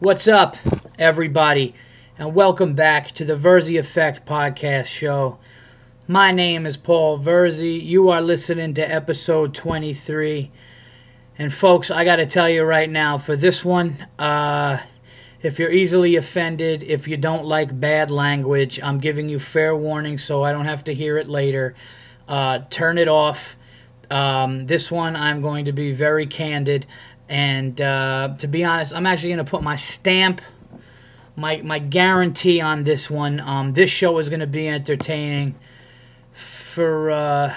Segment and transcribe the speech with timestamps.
[0.00, 0.56] What's up,
[0.96, 1.74] everybody,
[2.16, 5.40] and welcome back to the Verzi Effect podcast show.
[6.06, 7.84] My name is Paul Verzi.
[7.84, 10.52] You are listening to episode 23.
[11.36, 14.78] And, folks, I got to tell you right now for this one, uh,
[15.42, 20.16] if you're easily offended, if you don't like bad language, I'm giving you fair warning
[20.16, 21.74] so I don't have to hear it later.
[22.28, 23.56] Uh, turn it off.
[24.12, 26.86] Um, this one, I'm going to be very candid.
[27.28, 30.40] And uh, to be honest, I'm actually going to put my stamp,
[31.36, 33.40] my, my guarantee on this one.
[33.40, 35.54] Um, this show is going to be entertaining
[36.32, 37.54] for, uh,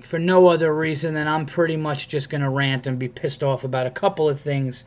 [0.00, 3.42] for no other reason than I'm pretty much just going to rant and be pissed
[3.42, 4.84] off about a couple of things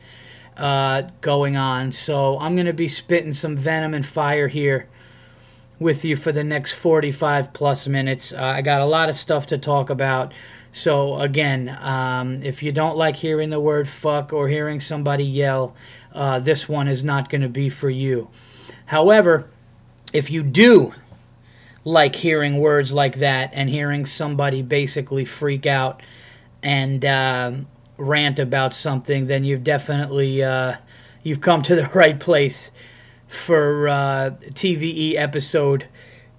[0.56, 1.92] uh, going on.
[1.92, 4.88] So I'm going to be spitting some venom and fire here
[5.78, 8.32] with you for the next 45 plus minutes.
[8.32, 10.32] Uh, I got a lot of stuff to talk about.
[10.72, 15.74] So, again, um, if you don't like hearing the word fuck or hearing somebody yell,
[16.12, 18.28] uh, this one is not going to be for you.
[18.86, 19.48] However,
[20.12, 20.92] if you do
[21.84, 26.02] like hearing words like that and hearing somebody basically freak out
[26.62, 27.52] and uh,
[27.96, 30.76] rant about something, then you've definitely uh,
[31.22, 32.70] you've come to the right place
[33.26, 35.86] for uh, TVE episode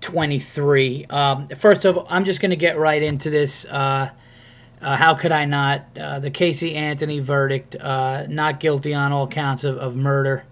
[0.01, 1.05] 23.
[1.09, 3.65] Um, first of all, I'm just going to get right into this.
[3.65, 4.09] Uh,
[4.81, 5.85] uh, how could I not?
[5.99, 10.45] Uh, the Casey Anthony verdict, uh, not guilty on all counts of, of murder,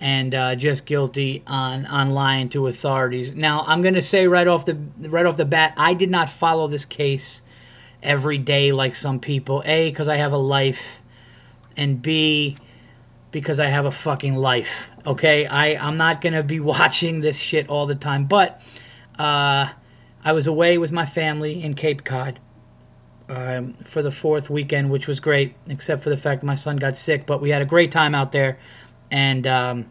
[0.00, 3.34] and uh, just guilty on, on lying to authorities.
[3.34, 6.30] Now, I'm going to say right off the right off the bat, I did not
[6.30, 7.42] follow this case
[8.02, 9.62] every day like some people.
[9.66, 11.02] A, because I have a life,
[11.76, 12.56] and B,
[13.32, 14.88] because I have a fucking life.
[15.06, 18.62] Okay, I I'm not going to be watching this shit all the time, but
[19.18, 19.68] uh,
[20.24, 22.40] I was away with my family in Cape Cod
[23.28, 26.96] um, for the fourth weekend, which was great, except for the fact my son got
[26.96, 27.26] sick.
[27.26, 28.58] But we had a great time out there,
[29.10, 29.86] and um,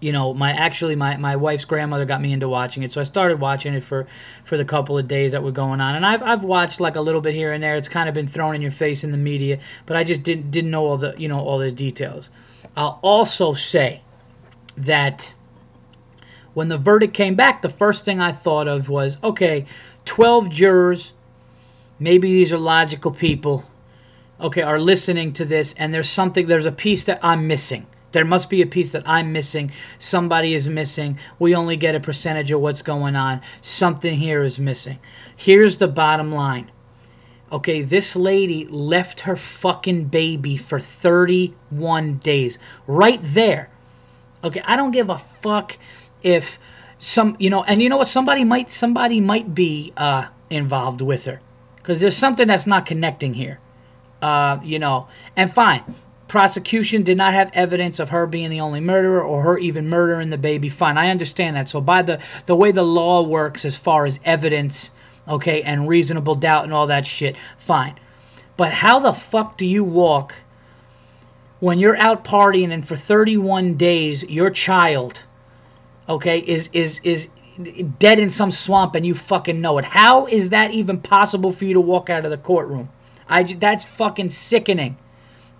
[0.00, 3.04] you know, my actually my, my wife's grandmother got me into watching it, so I
[3.04, 4.06] started watching it for
[4.44, 5.94] for the couple of days that were going on.
[5.94, 7.76] And I've I've watched like a little bit here and there.
[7.76, 10.50] It's kind of been thrown in your face in the media, but I just didn't
[10.50, 12.30] didn't know all the you know all the details.
[12.76, 14.02] I'll also say
[14.76, 15.32] that
[16.54, 19.64] when the verdict came back, the first thing I thought of was okay,
[20.04, 21.12] twelve jurors
[21.98, 23.64] maybe these are logical people,
[24.40, 27.86] okay, are listening to this, and there's something, there's a piece that I'm missing.
[28.12, 29.70] There must be a piece that I'm missing.
[29.98, 31.18] Somebody is missing.
[31.38, 33.42] We only get a percentage of what's going on.
[33.60, 34.98] Something here is missing.
[35.36, 36.70] Here's the bottom line.
[37.52, 42.58] Okay, this lady left her fucking baby for 31 days.
[42.86, 43.70] Right there.
[44.42, 45.78] Okay, I don't give a fuck
[46.22, 46.58] if
[46.98, 51.24] some, you know, and you know what somebody might somebody might be uh involved with
[51.26, 51.40] her
[51.88, 53.58] because there's something that's not connecting here.
[54.20, 55.94] Uh, you know, and fine.
[56.26, 60.28] Prosecution did not have evidence of her being the only murderer or her even murdering
[60.28, 60.68] the baby.
[60.68, 61.66] Fine, I understand that.
[61.66, 64.90] So by the the way the law works as far as evidence,
[65.26, 67.98] okay, and reasonable doubt and all that shit, fine.
[68.58, 70.34] But how the fuck do you walk
[71.58, 75.22] when you're out partying and for 31 days your child,
[76.06, 77.30] okay, is is is
[77.98, 79.84] dead in some swamp and you fucking know it.
[79.86, 82.90] How is that even possible for you to walk out of the courtroom?
[83.28, 84.96] I that's fucking sickening.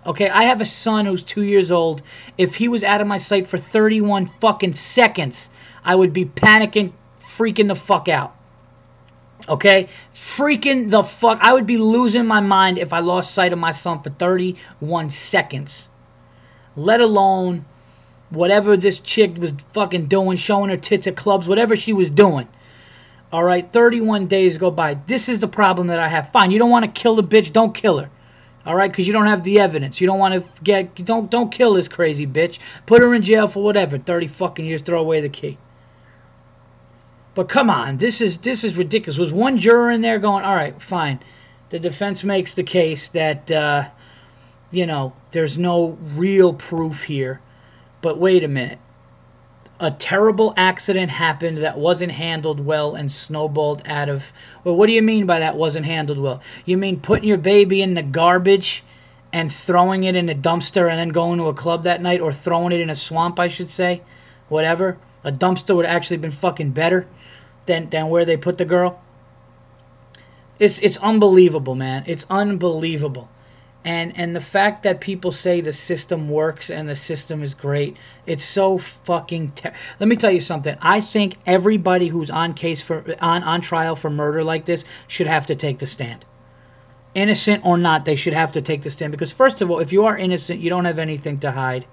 [0.05, 2.01] Okay, I have a son who's two years old.
[2.37, 5.49] If he was out of my sight for 31 fucking seconds,
[5.83, 8.35] I would be panicking, freaking the fuck out.
[9.47, 9.89] Okay?
[10.13, 11.37] Freaking the fuck.
[11.41, 15.09] I would be losing my mind if I lost sight of my son for 31
[15.09, 15.89] seconds.
[16.75, 17.65] Let alone
[18.29, 22.47] whatever this chick was fucking doing, showing her tits at clubs, whatever she was doing.
[23.31, 24.95] All right, 31 days go by.
[24.95, 26.31] This is the problem that I have.
[26.31, 28.09] Fine, you don't want to kill the bitch, don't kill her.
[28.65, 30.01] All right, because you don't have the evidence.
[30.01, 32.59] You don't want to get don't don't kill this crazy bitch.
[32.85, 34.81] Put her in jail for whatever, 30 fucking years.
[34.81, 35.57] Throw away the key.
[37.35, 39.17] But come on, this is this is ridiculous.
[39.17, 41.19] Was one juror in there going, all right, fine.
[41.69, 43.89] The defense makes the case that uh,
[44.71, 47.41] you know there's no real proof here
[48.01, 48.79] but wait a minute.
[49.79, 54.33] A terrible accident happened that wasn't handled well and snowballed out of.
[54.63, 56.41] Well, what do you mean by that wasn't handled well?
[56.65, 58.83] You mean putting your baby in the garbage
[59.31, 62.33] and throwing it in a dumpster and then going to a club that night or
[62.33, 64.01] throwing it in a swamp, I should say?
[64.49, 64.97] Whatever.
[65.23, 67.07] A dumpster would have actually been fucking better
[67.65, 69.01] than, than where they put the girl.
[70.57, 72.03] It's, it's unbelievable, man.
[72.05, 73.29] It's unbelievable
[73.85, 77.95] and and the fact that people say the system works and the system is great
[78.25, 80.77] it's so fucking ter- let me tell you something.
[80.81, 85.27] I think everybody who's on case for on on trial for murder like this should
[85.27, 86.25] have to take the stand.
[87.15, 89.91] Innocent or not they should have to take the stand because first of all if
[89.91, 91.87] you are innocent you don't have anything to hide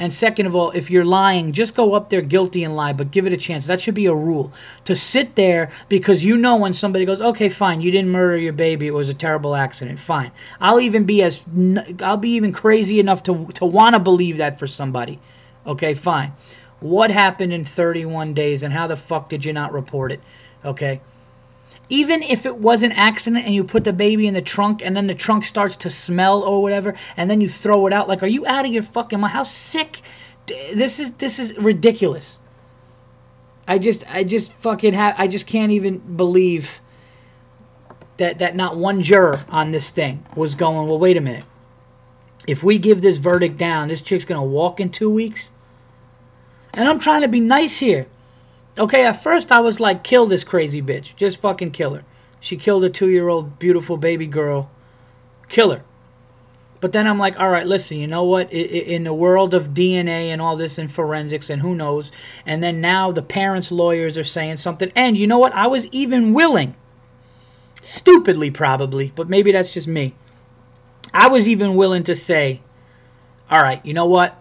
[0.00, 3.10] And second of all, if you're lying, just go up there guilty and lie, but
[3.10, 3.66] give it a chance.
[3.66, 4.50] That should be a rule.
[4.86, 8.54] To sit there because you know when somebody goes, "Okay, fine, you didn't murder your
[8.54, 8.86] baby.
[8.86, 10.30] It was a terrible accident." Fine.
[10.58, 11.44] I'll even be as
[12.02, 15.18] I'll be even crazy enough to to want to believe that for somebody.
[15.66, 16.32] Okay, fine.
[16.80, 20.20] What happened in 31 days and how the fuck did you not report it?
[20.64, 21.02] Okay?
[21.90, 24.96] Even if it was an accident and you put the baby in the trunk and
[24.96, 28.22] then the trunk starts to smell or whatever and then you throw it out like
[28.22, 29.32] are you out of your fucking mind?
[29.32, 30.00] How sick?
[30.46, 32.38] This is this is ridiculous.
[33.68, 36.80] I just i just fucking have i just can't even believe
[38.16, 41.44] that that not one juror on this thing was going well wait a minute.
[42.46, 45.50] If we give this verdict down this chick's gonna walk in two weeks?
[46.72, 48.06] And i'm trying to be nice here
[48.80, 51.14] Okay, at first I was like, kill this crazy bitch.
[51.14, 52.04] Just fucking kill her.
[52.40, 54.70] She killed a two year old beautiful baby girl.
[55.50, 55.84] Kill her.
[56.80, 58.50] But then I'm like, all right, listen, you know what?
[58.50, 62.10] In the world of DNA and all this and forensics and who knows,
[62.46, 64.90] and then now the parents' lawyers are saying something.
[64.96, 65.52] And you know what?
[65.52, 66.74] I was even willing,
[67.82, 70.14] stupidly probably, but maybe that's just me.
[71.12, 72.62] I was even willing to say,
[73.50, 74.39] all right, you know what?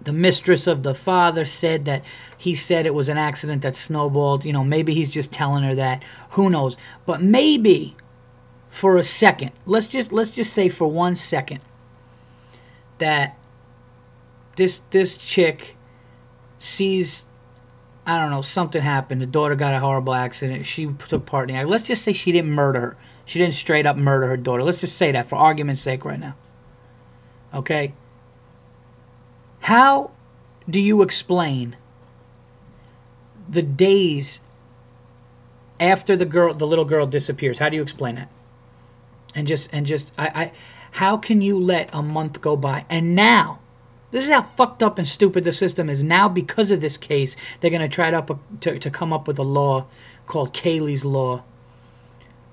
[0.00, 2.04] The mistress of the father said that
[2.36, 4.44] he said it was an accident that snowballed.
[4.44, 6.02] You know, maybe he's just telling her that.
[6.30, 6.76] Who knows?
[7.04, 7.96] But maybe
[8.70, 11.60] for a second, let's just let's just say for one second
[12.98, 13.36] that
[14.56, 15.76] this this chick
[16.58, 17.26] sees
[18.08, 19.20] I don't know, something happened.
[19.20, 20.64] The daughter got a horrible accident.
[20.64, 21.68] She took part in it.
[21.68, 22.96] Let's just say she didn't murder her.
[23.26, 24.62] She didn't straight up murder her daughter.
[24.62, 26.34] Let's just say that for argument's sake right now.
[27.52, 27.92] Okay?
[29.60, 30.10] How
[30.68, 31.76] do you explain
[33.48, 34.40] the days
[35.80, 37.58] after the girl the little girl disappears?
[37.58, 38.28] How do you explain that
[39.34, 40.52] and just and just i i
[40.92, 42.86] how can you let a month go by?
[42.88, 43.60] And now
[44.10, 47.36] this is how fucked up and stupid the system is now because of this case.
[47.60, 49.86] They're going to try to, to, to come up with a law
[50.26, 51.42] called Caylee's law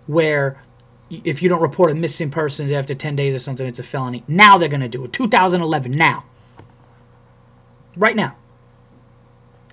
[0.05, 0.61] where
[1.09, 4.23] if you don't report a missing person after 10 days or something it's a felony.
[4.27, 5.13] Now they're going to do it.
[5.13, 6.25] 2011 now
[7.95, 8.35] right now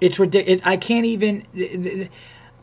[0.03, 0.61] it's ridiculous.
[0.65, 2.09] I can't even.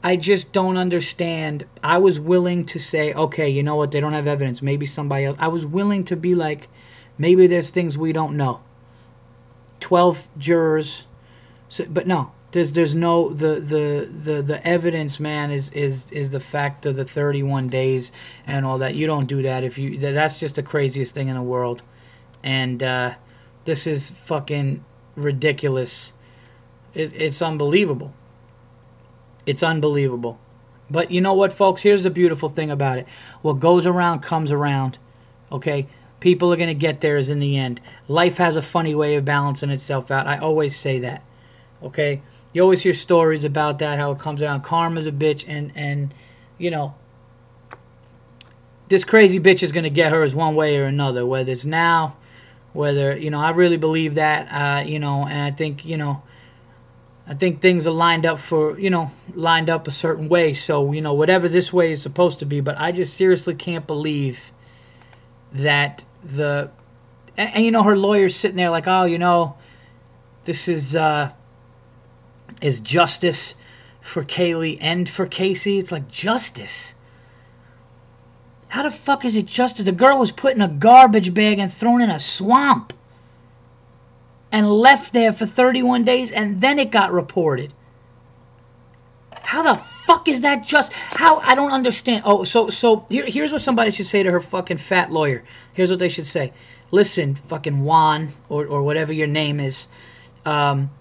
[0.04, 1.66] I just don't understand.
[1.82, 3.92] I was willing to say, okay, you know what?
[3.92, 4.62] They don't have evidence.
[4.62, 5.38] Maybe somebody else.
[5.40, 6.68] I was willing to be like,
[7.18, 8.62] maybe there's things we don't know.
[9.80, 11.08] Twelve jurors,
[11.70, 16.32] so, but no, there's there's no the the the the evidence, man, is is is
[16.32, 18.12] the fact of the 31 days
[18.46, 18.96] and all that.
[18.96, 19.98] You don't do that if you.
[19.98, 21.84] That's just the craziest thing in the world,
[22.44, 23.16] and uh,
[23.64, 24.84] this is fucking
[25.20, 26.12] ridiculous
[26.94, 28.14] it, it's unbelievable.
[29.46, 30.40] It's unbelievable.
[30.90, 31.84] But you know what, folks?
[31.84, 33.08] Here's the beautiful thing about it.
[33.42, 34.98] What goes around comes around.
[35.52, 35.88] Okay?
[36.20, 37.80] People are going to get theirs in the end.
[38.08, 40.28] Life has a funny way of balancing itself out.
[40.28, 41.24] I always say that.
[41.82, 42.22] Okay?
[42.54, 44.64] You always hear stories about that, how it comes around.
[44.64, 46.14] Karma's a bitch, and, and
[46.58, 46.96] you know,
[48.90, 52.18] this crazy bitch is going to get hers one way or another, whether it's now,
[52.74, 56.22] whether, you know, I really believe that, uh, you know, and I think, you know,
[57.28, 60.54] I think things are lined up for, you know, lined up a certain way.
[60.54, 62.60] So, you know, whatever this way is supposed to be.
[62.60, 64.52] But I just seriously can't believe
[65.52, 66.72] that the.
[67.38, 69.58] And, and you know, her lawyer's sitting there like, oh, you know,
[70.46, 71.32] this is, uh,
[72.62, 73.56] is justice
[74.02, 75.78] for Caylee and for Casey.
[75.78, 76.96] It's like justice.
[78.70, 79.86] How the fuck is it justice?
[79.86, 82.94] The girl was put in a garbage bag and thrown in a swamp
[84.52, 87.74] and left there for 31 days and then it got reported.
[89.42, 92.22] How the fuck is that just how I don't understand.
[92.26, 95.44] Oh, so so here, here's what somebody should say to her fucking fat lawyer.
[95.74, 96.54] Here's what they should say.
[96.92, 99.88] Listen, fucking Juan or or whatever your name is.
[100.46, 100.92] Um,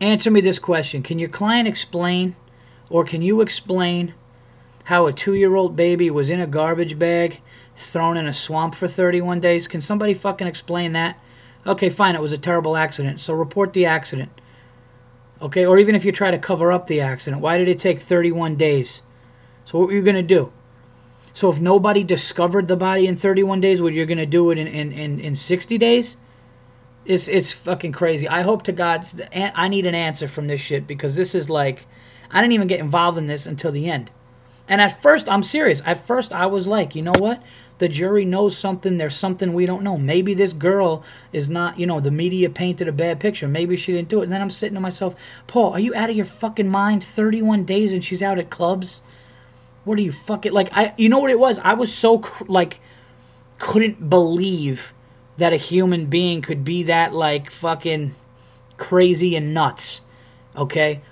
[0.00, 1.02] answer me this question.
[1.02, 2.36] Can your client explain
[2.88, 4.14] or can you explain
[4.86, 7.40] how a 2-year-old baby was in a garbage bag
[7.76, 9.66] thrown in a swamp for 31 days?
[9.66, 11.18] Can somebody fucking explain that?
[11.66, 13.18] Okay, fine, it was a terrible accident.
[13.18, 14.30] So report the accident.
[15.42, 17.98] Okay, or even if you try to cover up the accident, why did it take
[17.98, 19.02] 31 days?
[19.64, 20.52] So what were you going to do?
[21.32, 24.58] So if nobody discovered the body in 31 days, what you're going to do it
[24.58, 26.16] in, in, in, in 60 days?
[27.04, 28.28] It's, it's fucking crazy.
[28.28, 31.86] I hope to God, I need an answer from this shit because this is like,
[32.30, 34.12] I didn't even get involved in this until the end.
[34.68, 35.82] And at first, I'm serious.
[35.84, 37.42] At first, I was like, you know what?
[37.78, 38.96] the jury knows something.
[38.96, 39.98] There's something we don't know.
[39.98, 43.46] Maybe this girl is not, you know, the media painted a bad picture.
[43.46, 44.24] Maybe she didn't do it.
[44.24, 45.14] And then I'm sitting to myself,
[45.46, 47.04] Paul, are you out of your fucking mind?
[47.04, 49.02] 31 days and she's out at clubs?
[49.84, 50.68] What are you fucking like?
[50.72, 51.58] I, you know what it was?
[51.58, 52.80] I was so like,
[53.58, 54.92] couldn't believe
[55.36, 58.14] that a human being could be that like fucking
[58.78, 60.00] crazy and nuts.
[60.56, 61.02] Okay?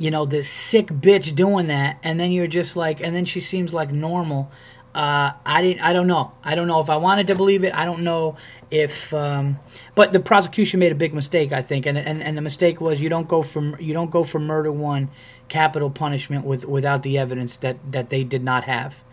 [0.00, 3.38] You know, this sick bitch doing that and then you're just like and then she
[3.38, 4.50] seems like normal.
[4.92, 5.82] Uh, I didn't.
[5.82, 6.32] I don't know.
[6.42, 7.72] I don't know if I wanted to believe it.
[7.72, 8.36] I don't know
[8.72, 9.14] if.
[9.14, 9.60] Um,
[9.94, 13.00] but the prosecution made a big mistake, I think, and, and and the mistake was
[13.00, 15.08] you don't go from you don't go for murder one
[15.48, 19.04] capital punishment with without the evidence that that they did not have.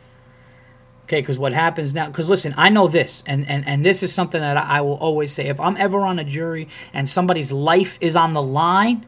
[1.04, 2.08] Okay, because what happens now?
[2.08, 4.98] Because listen, I know this, and, and and this is something that I, I will
[4.98, 5.46] always say.
[5.46, 9.06] If I'm ever on a jury and somebody's life is on the line,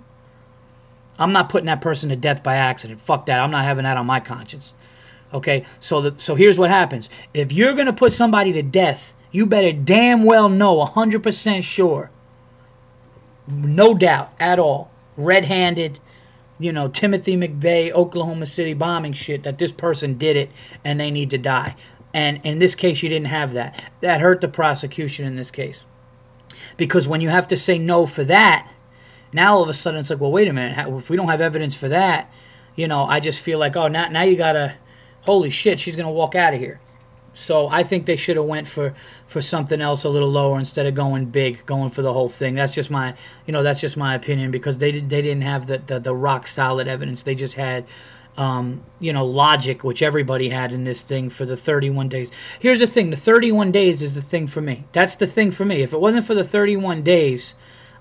[1.20, 3.02] I'm not putting that person to death by accident.
[3.02, 3.40] Fuck that.
[3.40, 4.74] I'm not having that on my conscience.
[5.34, 7.10] Okay, so the, so here's what happens.
[7.34, 12.10] If you're gonna put somebody to death, you better damn well know, hundred percent sure,
[13.48, 16.00] no doubt at all, red-handed,
[16.58, 20.50] you know, Timothy McVeigh, Oklahoma City bombing shit that this person did it
[20.84, 21.76] and they need to die.
[22.14, 23.92] And in this case, you didn't have that.
[24.02, 25.86] That hurt the prosecution in this case.
[26.76, 28.68] Because when you have to say no for that,
[29.32, 30.78] now all of a sudden it's like, well, wait a minute.
[30.88, 32.32] If we don't have evidence for that,
[32.76, 34.76] you know, I just feel like, oh, now, now you got to,
[35.22, 36.80] holy shit, she's to walk out of here.
[37.34, 38.94] So I think they should have went for
[39.28, 42.56] for something else a little lower instead of going big, going for the whole thing.
[42.56, 45.68] That's just my you know that's just my opinion because they did they didn't have
[45.68, 47.22] the the, the rock solid evidence.
[47.22, 47.86] They just had
[48.38, 52.32] um, you know logic, which everybody had in this thing for the 31 days.
[52.60, 54.86] Here's the thing: the 31 days is the thing for me.
[54.92, 55.82] That's the thing for me.
[55.82, 57.54] If it wasn't for the 31 days,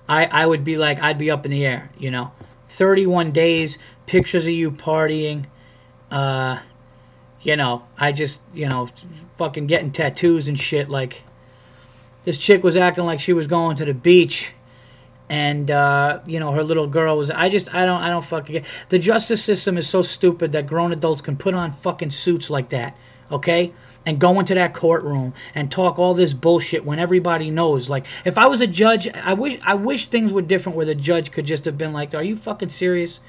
[0.09, 1.91] I I would be like I'd be up in the air.
[1.97, 2.31] You know,
[2.67, 5.45] 31 days, pictures of you partying.
[6.11, 6.59] Uh,
[7.41, 8.89] you know, I just, you know,
[9.37, 10.89] fucking getting tattoos and shit.
[10.89, 11.23] Like,
[12.25, 14.53] this chick was acting like she was going to the beach,
[15.29, 17.31] and uh, you know, her little girl was.
[17.31, 18.65] I just, I don't, I don't fucking get.
[18.89, 22.69] The justice system is so stupid that grown adults can put on fucking suits like
[22.69, 22.97] that,
[23.31, 23.73] okay?
[24.05, 27.89] And go into that courtroom and talk all this bullshit when everybody knows.
[27.89, 30.95] Like, if I was a judge, I wish, I wish things were different where the
[30.95, 33.19] judge could just have been like, "Are you fucking serious?"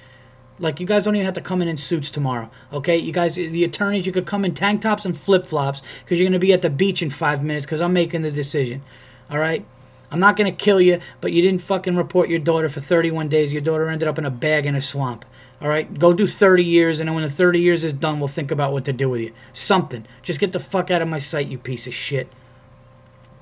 [0.61, 2.97] Like you guys don't even have to come in in suits tomorrow, okay?
[2.97, 6.29] You guys, the attorneys, you could come in tank tops and flip flops because you're
[6.29, 8.83] gonna be at the beach in five minutes because I'm making the decision.
[9.31, 9.65] All right?
[10.11, 13.53] I'm not gonna kill you, but you didn't fucking report your daughter for 31 days.
[13.53, 15.25] Your daughter ended up in a bag in a swamp.
[15.61, 18.29] All right, go do 30 years, and then when the 30 years is done, we'll
[18.29, 19.33] think about what to do with you.
[19.53, 20.07] Something.
[20.23, 22.29] Just get the fuck out of my sight, you piece of shit.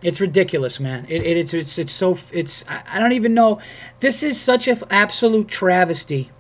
[0.03, 1.07] It's ridiculous, man.
[1.09, 3.61] It, it, it's it's it's so it's I, don't even know.
[3.99, 6.31] This is such an absolute travesty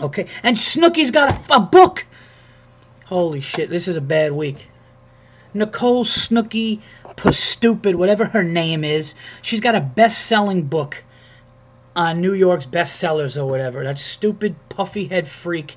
[0.00, 2.06] Okay, and Snooki's got a, a book.
[3.06, 4.68] Holy shit, this is a bad week.
[5.52, 6.80] Nicole Snooki,
[7.30, 11.04] Stupid, whatever her name is, she's got a best-selling book
[11.94, 13.84] on New York's bestsellers or whatever.
[13.84, 15.76] That stupid puffy head freak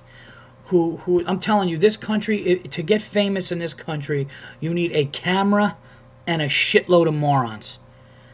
[0.66, 4.28] who who I'm telling you, this country it, to get famous in this country,
[4.60, 5.78] you need a camera
[6.26, 7.80] and a shitload of morons.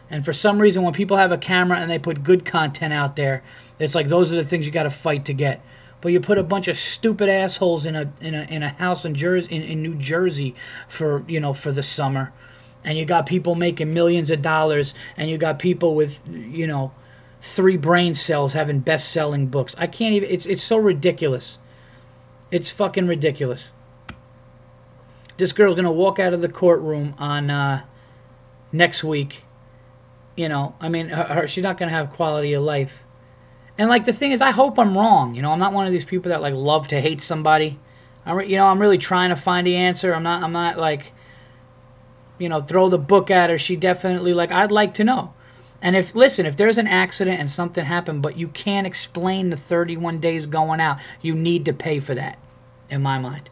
[0.10, 3.16] And for some reason, when people have a camera and they put good content out
[3.16, 3.44] there,
[3.80, 5.62] it's like those are the things you got to fight to get
[6.02, 9.06] but you put a bunch of stupid assholes in a in a in a house
[9.06, 10.56] in Jersey in, in New Jersey
[10.88, 12.34] for you know for the summer,
[12.84, 16.92] and you got people making millions of dollars, and you got people with you know
[17.42, 19.76] three brain cells having best selling books.
[19.78, 20.30] I can't even.
[20.30, 21.58] It's it's so ridiculous.
[22.50, 23.72] It's fucking ridiculous.
[25.38, 27.84] This girl's gonna walk out of the courtroom on uh,
[28.72, 29.44] next week.
[30.36, 33.04] You know, I mean, her, her, she's not gonna have quality of life
[33.82, 35.34] and like the thing is, I hope I'm wrong.
[35.34, 37.80] You know, I'm not one of these people that like love to hate somebody.
[38.26, 40.14] I'm, re- you know, I'm really trying to find the answer.
[40.14, 40.44] I'm not.
[40.44, 41.14] I'm not like,
[42.38, 43.58] you know, throw the book at her.
[43.58, 44.52] She definitely like.
[44.52, 45.34] I'd like to know.
[45.82, 49.58] And if listen, if there's an accident and something happened, but you can't explain the
[49.58, 52.38] 31 days going out, you need to pay for that,
[52.90, 53.50] in my mind.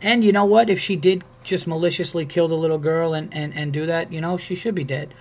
[0.00, 0.70] And you know what?
[0.70, 4.20] If she did just maliciously kill the little girl and, and, and do that, you
[4.20, 5.12] know, she should be dead.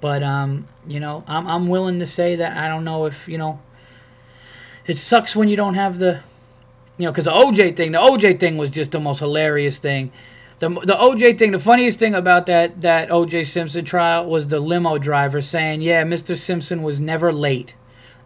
[0.00, 3.38] But um, you know, I'm I'm willing to say that I don't know if you
[3.38, 3.60] know.
[4.86, 6.22] It sucks when you don't have the,
[6.96, 10.10] you know, because the OJ thing, the OJ thing was just the most hilarious thing.
[10.60, 14.60] The, the OJ thing, the funniest thing about that that OJ Simpson trial was the
[14.60, 16.36] limo driver saying, "Yeah, Mr.
[16.36, 17.74] Simpson was never late,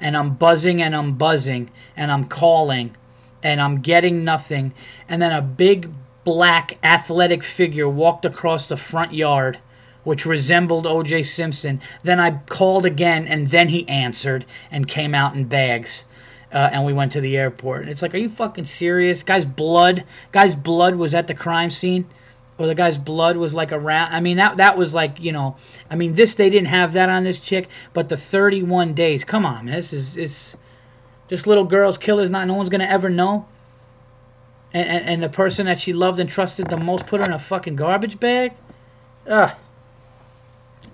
[0.00, 2.96] and I'm buzzing and I'm buzzing and I'm calling,
[3.40, 4.74] and I'm getting nothing."
[5.08, 5.92] And then a big
[6.24, 9.60] black athletic figure walked across the front yard
[10.02, 11.22] which resembled O.J.
[11.22, 11.80] Simpson.
[12.02, 16.04] Then I called again, and then he answered and came out in bags.
[16.52, 17.82] Uh, and we went to the airport.
[17.82, 19.22] And it's like, are you fucking serious?
[19.22, 22.06] Guy's blood, guy's blood was at the crime scene,
[22.58, 24.12] or the guy's blood was like around.
[24.12, 25.56] I mean, that that was like, you know,
[25.90, 29.24] I mean, this they didn't have that on this chick, but the 31 days.
[29.24, 30.56] Come on, man, this is is
[31.28, 32.46] this little girl's killer's not.
[32.46, 33.46] No one's gonna ever know.
[34.72, 37.32] And, and, and the person that she loved and trusted the most put her in
[37.32, 38.54] a fucking garbage bag.
[39.28, 39.52] Ugh.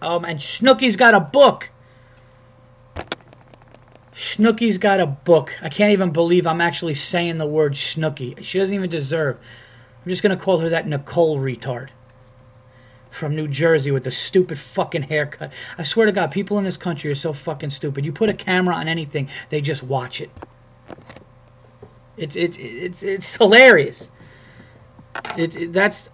[0.02, 1.70] Um, and Snooki's got a book.
[4.14, 5.58] Snooki's got a book.
[5.62, 8.42] I can't even believe I'm actually saying the word Snooki.
[8.44, 9.38] She doesn't even deserve.
[10.04, 11.88] I'm just gonna call her that Nicole retard
[13.10, 15.52] from New Jersey with the stupid fucking haircut.
[15.76, 18.06] I swear to God, people in this country are so fucking stupid.
[18.06, 20.30] You put a camera on anything, they just watch it.
[22.16, 24.10] It's it's it's it's hilarious.
[25.36, 26.08] It, that's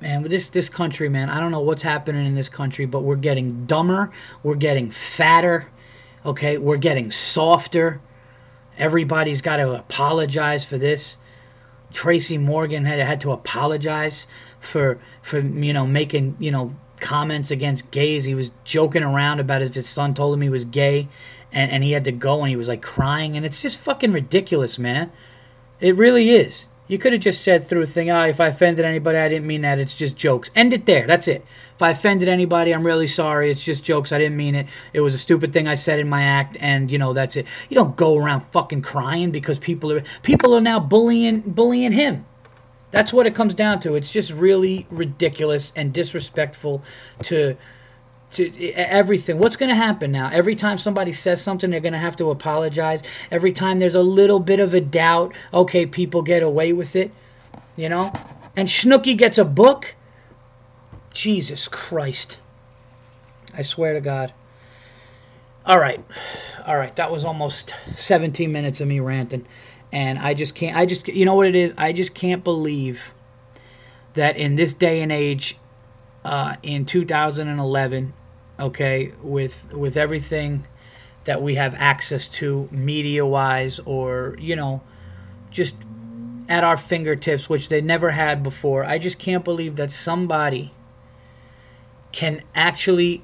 [0.00, 1.30] man with this this country, man.
[1.30, 4.10] I don't know what's happening in this country, but we're getting dumber.
[4.42, 5.68] We're getting fatter.
[6.26, 8.00] Okay, we're getting softer.
[8.76, 11.16] Everybody's got to apologize for this.
[11.92, 14.26] Tracy Morgan had had to apologize
[14.60, 18.24] for for you know making you know comments against gays.
[18.24, 21.08] He was joking around about if his son told him he was gay,
[21.52, 24.12] and and he had to go and he was like crying, and it's just fucking
[24.12, 25.12] ridiculous, man.
[25.80, 26.66] It really is.
[26.88, 29.46] You could have just said through a thing, oh, if I offended anybody, I didn't
[29.46, 29.78] mean that.
[29.78, 30.50] It's just jokes.
[30.56, 31.06] End it there.
[31.06, 31.44] That's it.
[31.76, 33.50] If I offended anybody, I'm really sorry.
[33.50, 34.10] It's just jokes.
[34.10, 34.66] I didn't mean it.
[34.94, 37.46] It was a stupid thing I said in my act, and you know that's it.
[37.68, 42.24] You don't go around fucking crying because people are people are now bullying bullying him.
[42.90, 43.94] That's what it comes down to.
[43.94, 46.82] It's just really ridiculous and disrespectful
[47.24, 47.56] to
[48.32, 49.38] to everything.
[49.38, 50.30] What's going to happen now?
[50.32, 53.02] Every time somebody says something, they're going to have to apologize.
[53.30, 57.10] Every time there's a little bit of a doubt, okay, people get away with it,
[57.76, 58.12] you know?
[58.56, 59.94] And Snooki gets a book.
[61.12, 62.38] Jesus Christ.
[63.54, 64.32] I swear to God.
[65.64, 66.04] All right.
[66.66, 66.94] All right.
[66.96, 69.46] That was almost 17 minutes of me ranting
[69.92, 70.76] and I just can't.
[70.76, 71.72] I just you know what it is.
[71.76, 73.14] I just can't believe
[74.14, 75.56] that in this day and age,
[76.24, 78.12] uh, in 2011,
[78.58, 80.66] okay, with with everything
[81.24, 84.82] that we have access to media wise, or you know,
[85.50, 85.76] just
[86.48, 88.84] at our fingertips, which they never had before.
[88.84, 90.72] I just can't believe that somebody
[92.10, 93.22] can actually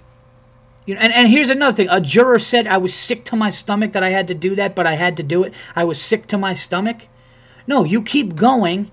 [0.87, 1.89] you know, and, and here's another thing.
[1.91, 4.75] A juror said I was sick to my stomach that I had to do that,
[4.75, 5.55] but I had to do it.
[5.75, 7.09] I was sick to my stomach.
[7.67, 8.91] No, you keep going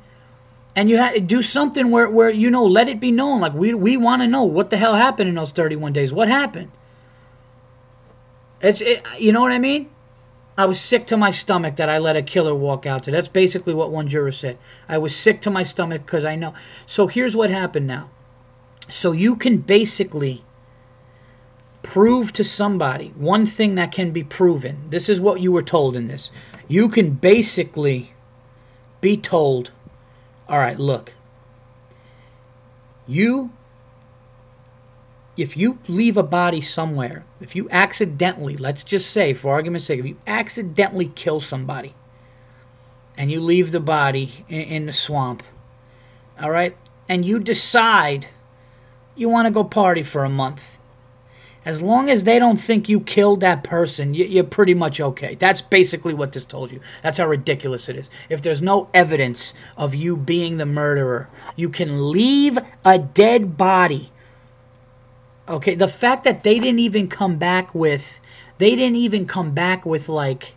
[0.76, 3.42] and you ha- do something where, where, you know, let it be known.
[3.42, 6.14] Like, we, we want to know what the hell happened in those 31 days.
[6.14, 6.72] What happened?
[8.62, 9.90] It's, it, you know what I mean?
[10.58, 13.12] I was sick to my stomach that I let a killer walk out to.
[13.12, 14.58] That's basically what one juror said.
[14.88, 16.54] I was sick to my stomach because I know.
[16.86, 18.10] So here's what happened now.
[18.88, 20.44] So you can basically
[21.84, 24.90] prove to somebody one thing that can be proven.
[24.90, 26.30] This is what you were told in this.
[26.68, 28.14] You can basically
[29.00, 29.72] be told,
[30.52, 31.14] all right, look,
[33.08, 33.52] you,
[35.38, 40.02] if you leave a body somewhere, if you accidentally, let's just say, for argument's sake,
[40.02, 41.96] if you accidentally kill somebody
[43.18, 45.42] and you leave the body in, in the swamp,
[46.38, 46.76] all right,
[47.08, 48.28] and you decide
[49.16, 50.78] you want to go party for a month
[51.64, 55.36] as long as they don't think you killed that person, you're pretty much okay.
[55.36, 56.80] That's basically what this told you.
[57.04, 58.10] That's how ridiculous it is.
[58.30, 64.12] If there's no evidence of you being the murderer, you can leave a dead body.
[65.48, 68.20] Okay, the fact that they didn't even come back with,
[68.58, 70.56] they didn't even come back with like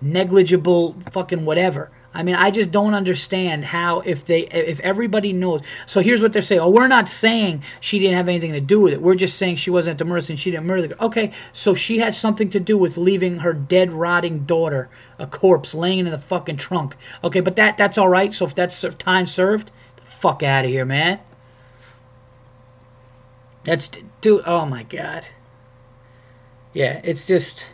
[0.00, 1.90] negligible fucking whatever.
[2.12, 5.60] I mean, I just don't understand how if they if everybody knows.
[5.86, 8.80] So here's what they're saying: Oh, we're not saying she didn't have anything to do
[8.80, 9.00] with it.
[9.00, 10.36] We're just saying she wasn't at the murder scene.
[10.36, 11.06] She didn't murder the girl.
[11.06, 15.72] Okay, so she had something to do with leaving her dead, rotting daughter, a corpse,
[15.72, 16.96] laying in the fucking trunk.
[17.22, 18.32] Okay, but that that's all right.
[18.32, 19.70] So if that's time served,
[20.02, 21.20] fuck out of here, man.
[23.62, 23.88] That's
[24.20, 24.42] dude.
[24.46, 25.26] Oh my god.
[26.72, 27.64] Yeah, it's just.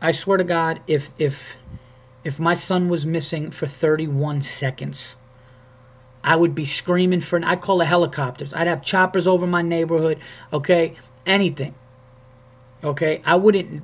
[0.00, 1.56] I swear to God, if if
[2.24, 5.14] if my son was missing for 31 seconds,
[6.22, 7.36] I would be screaming for.
[7.36, 7.44] An.
[7.44, 8.54] I'd call the helicopters.
[8.54, 10.18] I'd have choppers over my neighborhood.
[10.52, 11.74] Okay, anything.
[12.82, 13.82] Okay, I wouldn't.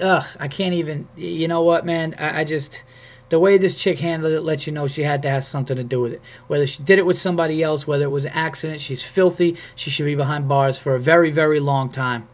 [0.00, 1.08] Ugh, I can't even.
[1.16, 2.14] You know what, man?
[2.18, 2.82] I, I just
[3.28, 5.84] the way this chick handled it lets you know she had to have something to
[5.84, 6.22] do with it.
[6.46, 9.56] Whether she did it with somebody else, whether it was an accident, she's filthy.
[9.74, 12.28] She should be behind bars for a very, very long time.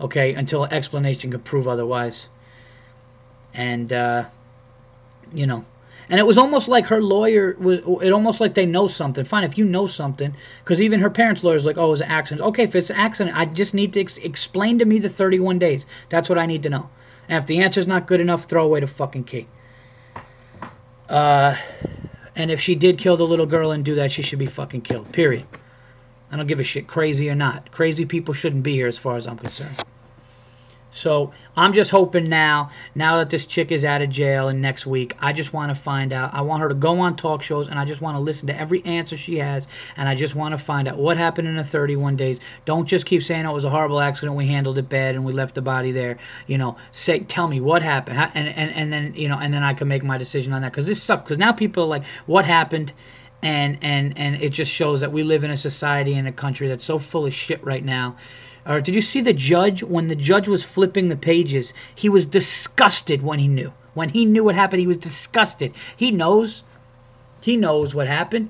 [0.00, 2.28] Okay, until an explanation can prove otherwise
[3.54, 4.24] and uh,
[5.32, 5.64] you know
[6.08, 9.24] and it was almost like her lawyer was it almost like they know something.
[9.24, 12.10] Fine if you know something because even her parents lawyers like oh it was an
[12.10, 12.46] accident.
[12.48, 15.58] Okay if it's an accident i just need to ex- explain to me the 31
[15.58, 15.86] days.
[16.10, 16.90] That's what i need to know.
[17.28, 19.46] And if the answer's not good enough throw away the fucking key.
[21.08, 21.56] Uh
[22.36, 24.82] and if she did kill the little girl and do that she should be fucking
[24.82, 25.46] killed period.
[26.30, 27.70] I don't give a shit crazy or not.
[27.70, 29.82] Crazy people shouldn't be here as far as i'm concerned
[30.94, 34.86] So I'm just hoping now, now that this chick is out of jail and next
[34.86, 36.32] week, I just want to find out.
[36.32, 38.56] I want her to go on talk shows and I just want to listen to
[38.56, 41.64] every answer she has and I just want to find out what happened in the
[41.64, 42.38] 31 days.
[42.64, 45.24] Don't just keep saying oh, it was a horrible accident, we handled it bad and
[45.24, 46.16] we left the body there.
[46.46, 49.64] You know, say tell me what happened and and and then, you know, and then
[49.64, 52.04] I can make my decision on that cuz this sucks cuz now people are like
[52.26, 52.92] what happened?
[53.42, 56.68] And and and it just shows that we live in a society in a country
[56.68, 58.14] that's so full of shit right now
[58.66, 61.74] or did you see the judge when the judge was flipping the pages?
[61.94, 63.72] He was disgusted when he knew.
[63.92, 65.72] When he knew what happened, he was disgusted.
[65.96, 66.62] He knows.
[67.40, 68.48] He knows what happened.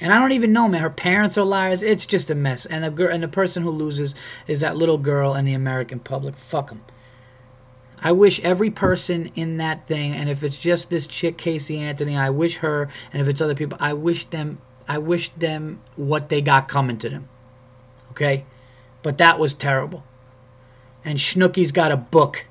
[0.00, 0.82] And I don't even know, man.
[0.82, 1.80] Her parents are liars.
[1.80, 2.66] It's just a mess.
[2.66, 4.14] And the girl, and the person who loses
[4.48, 6.34] is that little girl and the American public.
[6.34, 6.82] Fuck them.
[8.04, 12.16] I wish every person in that thing, and if it's just this chick Casey Anthony,
[12.16, 16.28] I wish her, and if it's other people, I wish them, I wish them what
[16.28, 17.28] they got coming to them.
[18.12, 18.44] Okay?
[19.02, 20.04] But that was terrible.
[21.04, 22.46] And Snooki's got a book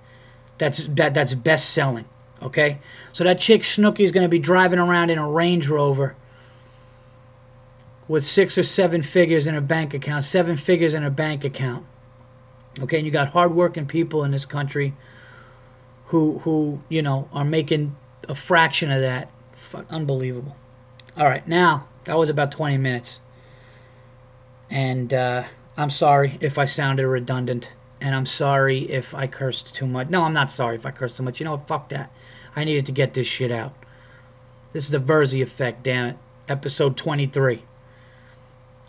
[0.58, 2.06] that's that, that's best selling.
[2.42, 2.80] Okay?
[3.14, 6.16] So that chick Snooki is going to be driving around in a Range Rover
[8.08, 11.86] with six or seven figures in her bank account, seven figures in her bank account.
[12.80, 14.94] Okay, and you got hardworking people in this country
[16.08, 17.96] who who you know are making
[18.28, 19.30] a fraction of that.
[19.54, 20.58] Fuck, unbelievable.
[21.16, 23.20] All right, now that was about 20 minutes.
[24.72, 25.44] And uh,
[25.78, 27.70] I'm sorry if I sounded redundant.
[28.00, 30.10] And I'm sorry if I cursed too much.
[30.10, 31.40] No, I'm not sorry if I cursed too much.
[31.40, 31.68] You know what?
[31.68, 32.12] Fuck that.
[32.56, 33.74] I needed to get this shit out.
[34.74, 36.18] This is the Verzi effect, damn it.
[36.48, 37.64] Episode 23.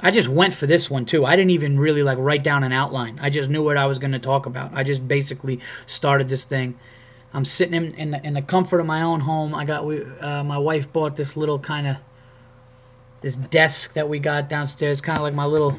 [0.01, 1.25] I just went for this one too.
[1.25, 3.19] I didn't even really like write down an outline.
[3.21, 4.71] I just knew what I was going to talk about.
[4.75, 6.79] I just basically started this thing.
[7.33, 9.55] I'm sitting in in the, in the comfort of my own home.
[9.55, 11.97] I got we uh, my wife bought this little kind of
[13.23, 15.79] this desk that we got downstairs, kind of like my little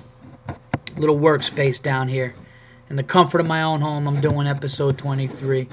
[0.97, 2.34] little workspace down here.
[2.89, 5.67] In the comfort of my own home, I'm doing episode 23.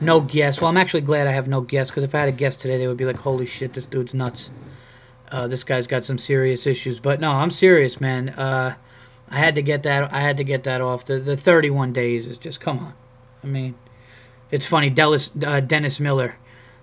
[0.00, 0.60] No guests.
[0.60, 2.78] Well, I'm actually glad I have no guests because if I had a guest today,
[2.78, 4.50] they would be like, "Holy shit, this dude's nuts."
[5.30, 6.98] Uh, this guy's got some serious issues.
[6.98, 8.30] But no, I'm serious, man.
[8.30, 8.74] Uh,
[9.30, 10.12] I had to get that.
[10.12, 11.04] I had to get that off.
[11.04, 12.94] The the 31 days is just come on.
[13.42, 13.74] I mean,
[14.50, 14.90] it's funny.
[14.90, 16.36] Dennis uh, Dennis Miller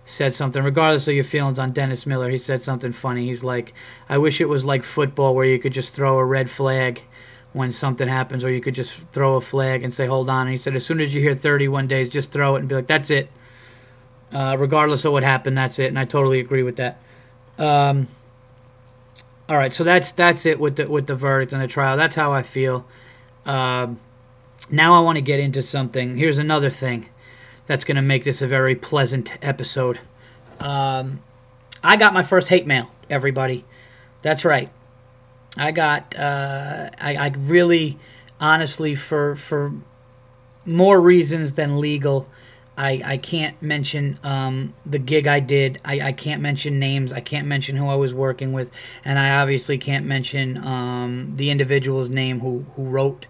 [0.08, 3.28] said something, regardless of your feelings on Dennis Miller, he said something funny.
[3.28, 3.74] He's like,
[4.08, 7.02] I wish it was like football where you could just throw a red flag
[7.52, 10.48] when something happens, or you could just throw a flag and say, hold on.
[10.48, 12.76] And he said, as soon as you hear 31 days, just throw it and be
[12.76, 13.30] like, that's it.
[14.32, 15.88] Uh, regardless of what happened, that's it.
[15.88, 17.00] And I totally agree with that.
[17.58, 18.08] Um,
[19.50, 21.98] all right, so that's that's it with the with the verdict and the trial.
[21.98, 22.86] That's how I feel.
[23.46, 23.88] Uh,
[24.70, 26.16] now I want to get into something.
[26.16, 27.08] Here's another thing
[27.68, 30.00] that's going to make this a very pleasant episode.
[30.60, 31.22] Um,
[31.84, 33.66] I got my first hate mail, everybody.
[34.24, 34.70] That's right.
[35.56, 38.00] I got, uh, I, I really,
[38.40, 39.74] honestly, for for
[40.66, 42.28] more reasons than legal,
[42.78, 45.80] I, I can't mention um, the gig I did.
[45.84, 47.12] I, I can't mention names.
[47.12, 48.70] I can't mention who I was working with.
[49.04, 53.26] And I obviously can't mention um, the individual's name who, who wrote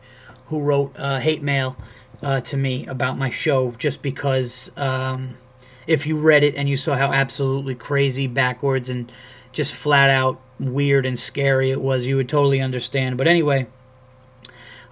[0.47, 1.77] who wrote uh, hate mail
[2.21, 5.37] uh, to me about my show just because um,
[5.85, 9.11] if you read it and you saw how absolutely crazy, backwards, and
[9.51, 13.17] just flat out weird and scary it was, you would totally understand.
[13.17, 13.67] But anyway,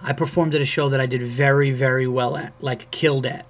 [0.00, 3.46] I performed at a show that I did very, very well at, like killed at.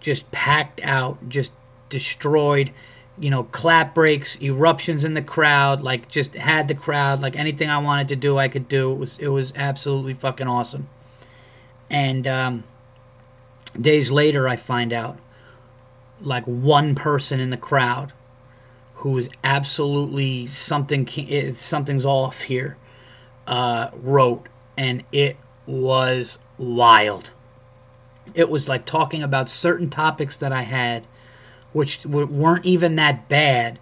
[0.00, 1.52] Just packed out, just
[1.88, 2.72] destroyed,
[3.18, 7.68] you know, clap breaks, eruptions in the crowd, like just had the crowd, like anything
[7.68, 8.92] I wanted to do, I could do.
[8.92, 10.88] It was it was absolutely fucking awesome.
[11.90, 12.64] And um,
[13.78, 15.18] days later, I find out
[16.20, 18.12] like one person in the crowd
[18.94, 21.06] who is absolutely something
[21.54, 22.76] something's off here
[23.46, 27.30] uh, wrote, and it was wild.
[28.34, 31.06] It was like talking about certain topics that I had,
[31.72, 33.78] which weren't even that bad,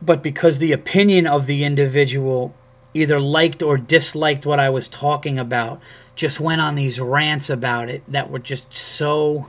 [0.00, 2.54] but because the opinion of the individual
[2.94, 5.80] either liked or disliked what I was talking about,
[6.16, 9.48] just went on these rants about it that were just so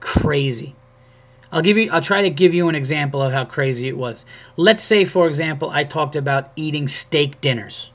[0.00, 0.74] crazy.
[1.50, 4.24] I'll give you I'll try to give you an example of how crazy it was.
[4.56, 7.90] Let's say for example I talked about eating steak dinners.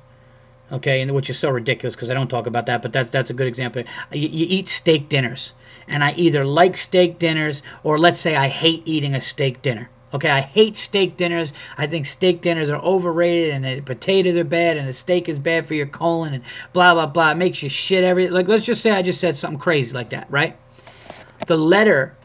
[0.72, 3.30] Okay, and which is so ridiculous because I don't talk about that, but that's that's
[3.30, 3.84] a good example.
[4.12, 5.54] You, you eat steak dinners,
[5.88, 9.90] and I either like steak dinners or let's say I hate eating a steak dinner.
[10.18, 11.54] Okay, I hate steak dinners.
[11.78, 15.38] I think steak dinners are overrated, and the potatoes are bad, and the steak is
[15.38, 17.30] bad for your colon, and blah blah blah.
[17.30, 18.28] It makes you shit every.
[18.28, 20.58] Like, let's just say I just said something crazy like that, right?
[21.46, 22.18] The letter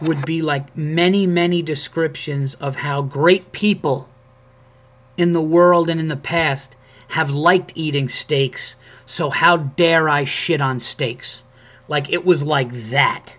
[0.00, 4.08] would be like many many descriptions of how great people
[5.16, 6.76] in the world and in the past
[7.08, 11.42] have liked eating steaks, so how dare I shit on steaks?
[11.88, 13.38] Like it was like that.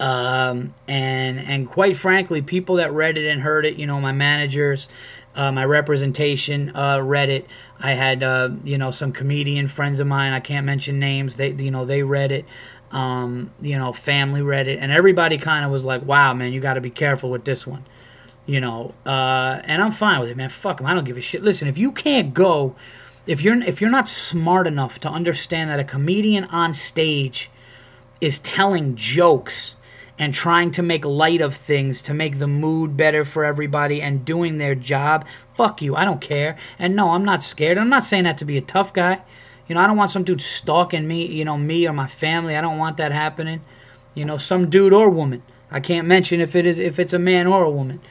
[0.00, 4.12] Um, and and quite frankly, people that read it and heard it, you know, my
[4.12, 4.88] managers,
[5.36, 7.46] uh, my representation uh, read it.
[7.78, 10.32] I had uh, you know some comedian friends of mine.
[10.32, 11.34] I can't mention names.
[11.34, 12.46] They you know they read it.
[12.92, 16.60] Um, you know, family read it, and everybody kind of was like, "Wow, man, you
[16.60, 17.84] got to be careful with this one."
[18.46, 20.48] You know, uh, and I'm fine with it, man.
[20.48, 20.86] Fuck them.
[20.86, 21.42] I don't give a shit.
[21.42, 22.74] Listen, if you can't go,
[23.26, 27.50] if you're if you're not smart enough to understand that a comedian on stage
[28.20, 29.76] is telling jokes
[30.20, 34.22] and trying to make light of things to make the mood better for everybody and
[34.22, 35.96] doing their job, fuck you.
[35.96, 36.58] I don't care.
[36.78, 37.78] And no, I'm not scared.
[37.78, 39.22] I'm not saying that to be a tough guy.
[39.66, 42.54] You know, I don't want some dude stalking me, you know, me or my family.
[42.54, 43.62] I don't want that happening.
[44.14, 45.42] You know, some dude or woman.
[45.70, 48.02] I can't mention if it is if it's a man or a woman.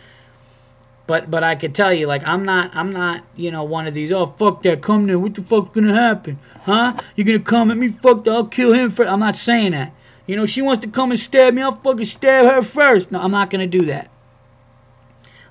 [1.05, 3.93] But but I could tell you, like I'm not I'm not you know one of
[3.93, 4.11] these.
[4.11, 4.81] Oh fuck that!
[4.81, 5.19] Come there.
[5.19, 6.39] What the fuck's gonna happen?
[6.63, 6.95] Huh?
[7.15, 7.89] You're gonna come at me?
[7.89, 8.31] Fuck that!
[8.31, 9.11] I'll kill him first.
[9.11, 9.93] I'm not saying that.
[10.29, 11.63] You know, she wants to come and stab me.
[11.63, 13.09] I'll fucking stab her first.
[13.09, 14.11] No, I'm not gonna do that.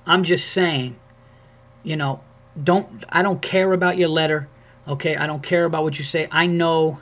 [0.05, 0.97] I'm just saying,
[1.83, 2.21] you know,
[2.63, 4.47] don't I don't care about your letter.
[4.87, 6.29] Okay, I don't care about what you say.
[6.31, 7.01] I know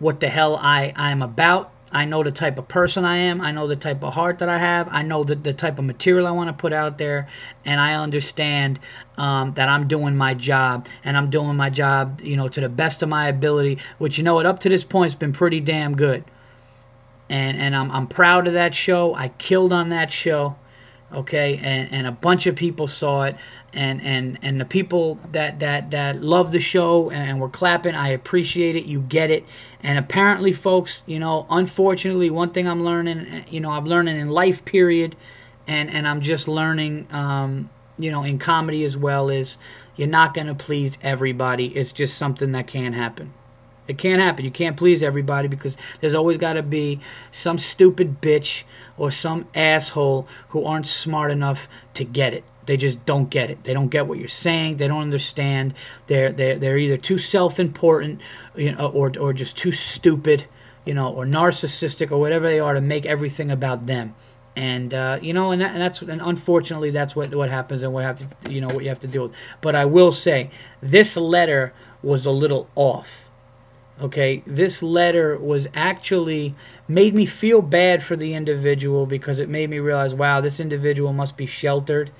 [0.00, 1.72] what the hell I I'm about.
[1.90, 3.40] I know the type of person I am.
[3.40, 4.86] I know the type of heart that I have.
[4.90, 7.26] I know the, the type of material I want to put out there.
[7.64, 8.80] And I understand
[9.16, 10.86] um, that I'm doing my job.
[11.04, 14.24] And I'm doing my job, you know, to the best of my ability, which, you
[14.24, 16.24] know what, up to this point has been pretty damn good
[17.32, 19.14] and and I'm I'm proud of that show.
[19.14, 20.56] I killed on that show,
[21.10, 23.36] okay, and and a bunch of people saw it,
[23.72, 28.08] and and and the people that that that love the show and were clapping, I
[28.08, 28.84] appreciate it.
[28.84, 29.46] You get it,
[29.82, 34.28] and apparently, folks, you know, unfortunately, one thing I'm learning, you know, I'm learning in
[34.28, 35.16] life, period,
[35.66, 39.56] and and I'm just learning, um, you know, in comedy as well is
[39.96, 41.68] you're not gonna please everybody.
[41.68, 43.32] It's just something that can't happen.
[43.88, 44.44] It can't happen.
[44.44, 48.64] You can't please everybody because there's always got to be some stupid bitch
[48.96, 52.44] or some asshole who aren't smart enough to get it.
[52.66, 53.64] They just don't get it.
[53.64, 54.76] They don't get what you're saying.
[54.76, 55.74] They don't understand.
[56.06, 58.20] They're they're, they're either too self-important,
[58.54, 60.46] you know, or or just too stupid,
[60.84, 64.14] you know, or narcissistic or whatever they are to make everything about them.
[64.54, 67.92] And uh, you know, and, that, and that's and unfortunately that's what what happens and
[67.92, 68.32] what happens.
[68.48, 69.36] You know what you have to deal with.
[69.60, 73.21] But I will say this letter was a little off
[74.00, 76.54] Okay, this letter was actually
[76.88, 81.12] made me feel bad for the individual because it made me realize, wow, this individual
[81.12, 82.10] must be sheltered.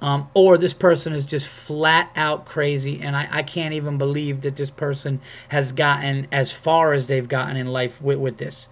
[0.00, 4.42] Um, or this person is just flat out crazy, and I, I can't even believe
[4.42, 8.68] that this person has gotten as far as they've gotten in life with, with this.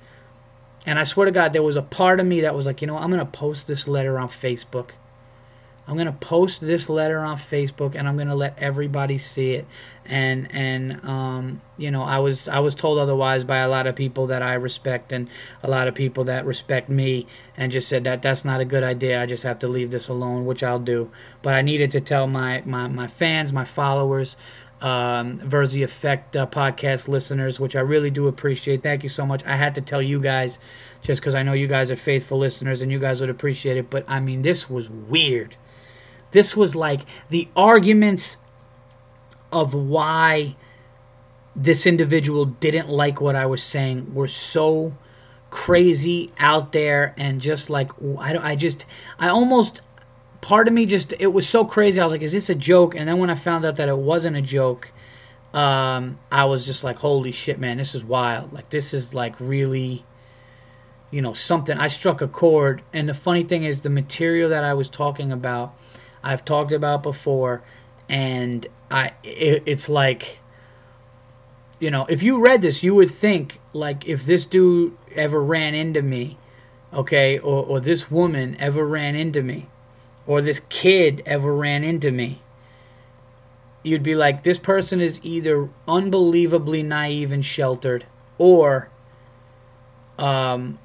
[0.85, 2.87] And I swear to God, there was a part of me that was like, you
[2.87, 4.91] know, I'm going to post this letter on Facebook.
[5.87, 9.67] I'm to post this letter on Facebook and I'm to let everybody see it.
[10.05, 13.97] And and um, you know, I was I was told otherwise by a lot of
[13.97, 15.29] people that I respect and
[15.63, 18.85] a lot of people that respect me and just said that that's not a good
[18.85, 19.21] idea.
[19.21, 21.11] I just have to leave this alone, which I'll do.
[21.41, 24.37] But I needed to tell my my, my fans, my followers,
[24.81, 28.83] um, Verzi Effect uh, podcast listeners, which I really do appreciate.
[28.83, 29.45] Thank you so much.
[29.45, 30.59] I had to tell you guys
[31.01, 33.91] just because I know you guys are faithful listeners and you guys would appreciate it.
[33.91, 35.57] But I mean, this was weird.
[36.33, 38.37] This was like the arguments
[39.53, 40.57] of why
[41.55, 44.97] this individual didn't like what I was saying were so
[45.51, 48.87] crazy out there and just like I, don't, I just
[49.19, 49.83] I almost
[50.41, 52.01] part of me just it was so crazy.
[52.01, 52.95] I was like is this a joke?
[52.95, 54.91] And then when I found out that it wasn't a joke
[55.53, 58.55] um, I was just like holy shit man this is wild.
[58.55, 60.07] Like this is like really
[61.11, 61.77] you know something.
[61.77, 62.83] I struck a chord.
[62.95, 65.77] And the funny thing is the material that I was talking about
[66.23, 67.63] I've talked about before,
[68.09, 70.39] and I it, it's like
[71.81, 75.75] you know if you read this, you would think like if this dude ever ran
[75.75, 76.39] into me,
[76.93, 79.69] okay, or or this woman ever ran into me,
[80.27, 82.41] or this kid ever ran into me.
[83.85, 88.07] You'd be like, this person is either unbelievably naive and sheltered,
[88.39, 88.91] or
[90.19, 90.79] um,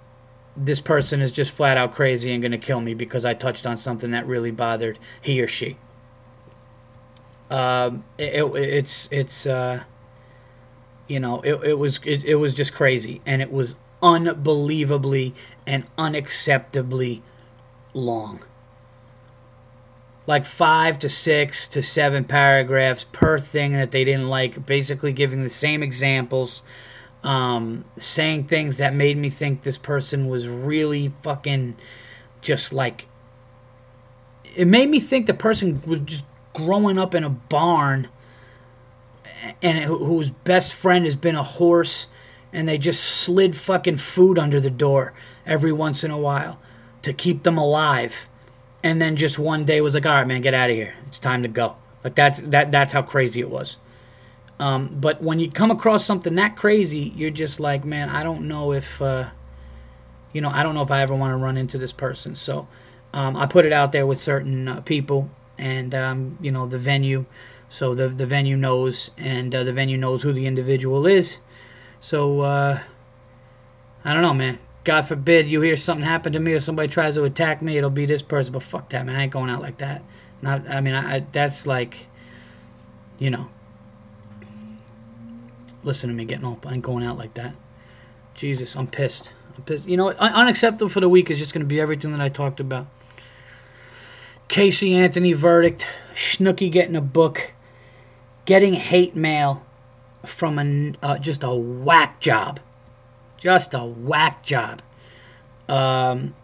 [0.58, 3.68] this person is just flat out crazy and going to kill me because I touched
[3.68, 5.78] on something that really bothered he or she.
[7.50, 9.84] Um, it, it, it's it's uh,
[11.08, 15.34] you know it, it was it, it was just crazy and it was unbelievably
[15.66, 17.22] and unacceptably
[17.94, 18.42] long.
[20.26, 25.42] Like five to six to seven paragraphs per thing that they didn't like, basically giving
[25.42, 26.62] the same examples
[27.28, 31.76] um, saying things that made me think this person was really fucking
[32.40, 33.08] just like.
[34.56, 38.08] It made me think the person was just growing up in a barn
[39.62, 42.08] and whose best friend has been a horse
[42.54, 45.14] and they just slid fucking food under the door
[45.46, 46.60] every once in a while
[47.02, 48.30] to keep them alive
[48.82, 51.20] and then just one day was like all right man get out of here it's
[51.20, 53.78] time to go like that's that that's how crazy it was
[54.60, 58.42] um, but when you come across something that crazy you're just like man i don't
[58.48, 59.30] know if uh,
[60.34, 62.68] you know i don't know if i ever want to run into this person so
[63.14, 66.78] um, i put it out there with certain uh, people and um, you know the
[66.78, 67.26] venue
[67.70, 71.40] so the the venue knows, and uh, the venue knows who the individual is.
[72.00, 72.82] So uh,
[74.06, 74.60] I don't know, man.
[74.84, 77.90] God forbid you hear something happen to me or somebody tries to attack me, it'll
[77.90, 78.54] be this person.
[78.54, 79.16] But fuck that, man.
[79.16, 80.02] I ain't going out like that.
[80.42, 82.08] Not, I mean, I, I that's like,
[83.20, 83.50] you know.
[85.88, 86.66] Listen to me getting up.
[86.66, 87.56] and going out like that.
[88.36, 89.32] Jesus, I'm pissed.
[89.56, 89.88] I'm pissed.
[89.88, 92.28] You know, un- unacceptable for the week is just going to be everything that I
[92.28, 92.88] talked about.
[94.50, 97.54] Casey Anthony verdict, Snooki getting a book,
[98.44, 99.66] getting hate mail
[100.26, 102.60] from a, uh, just a whack job.
[103.38, 104.82] Just a whack job.
[105.70, 106.36] Um,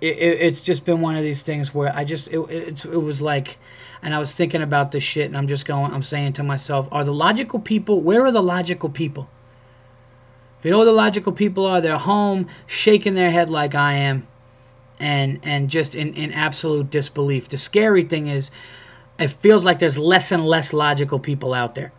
[0.00, 3.22] it, it, it's just been one of these things where I just, it, it was
[3.22, 3.58] like,
[4.02, 6.88] and I was thinking about this shit, and I'm just going, I'm saying to myself,
[6.90, 9.28] are the logical people, where are the logical people?
[10.62, 11.80] You know the logical people are?
[11.80, 14.26] They're home, shaking their head like I am,
[15.00, 17.48] and and just in, in absolute disbelief.
[17.48, 18.50] The scary thing is,
[19.18, 21.92] it feels like there's less and less logical people out there.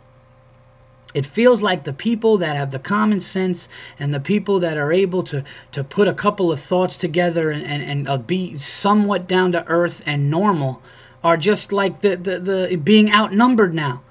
[1.14, 4.92] It feels like the people that have the common sense and the people that are
[4.92, 9.52] able to, to put a couple of thoughts together and, and, and be somewhat down
[9.52, 10.82] to earth and normal
[11.24, 14.04] are just like the, the, the being outnumbered now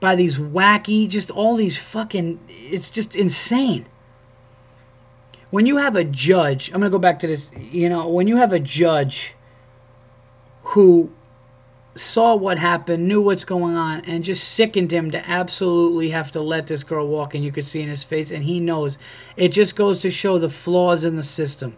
[0.00, 3.86] by these wacky, just all these fucking, it's just insane.
[5.50, 8.26] When you have a judge, I'm going to go back to this, you know, when
[8.26, 9.34] you have a judge
[10.62, 11.12] who
[11.94, 16.40] saw what happened, knew what's going on, and just sickened him to absolutely have to
[16.40, 17.34] let this girl walk.
[17.34, 18.96] And you could see in his face, and he knows.
[19.36, 21.76] It just goes to show the flaws in the system.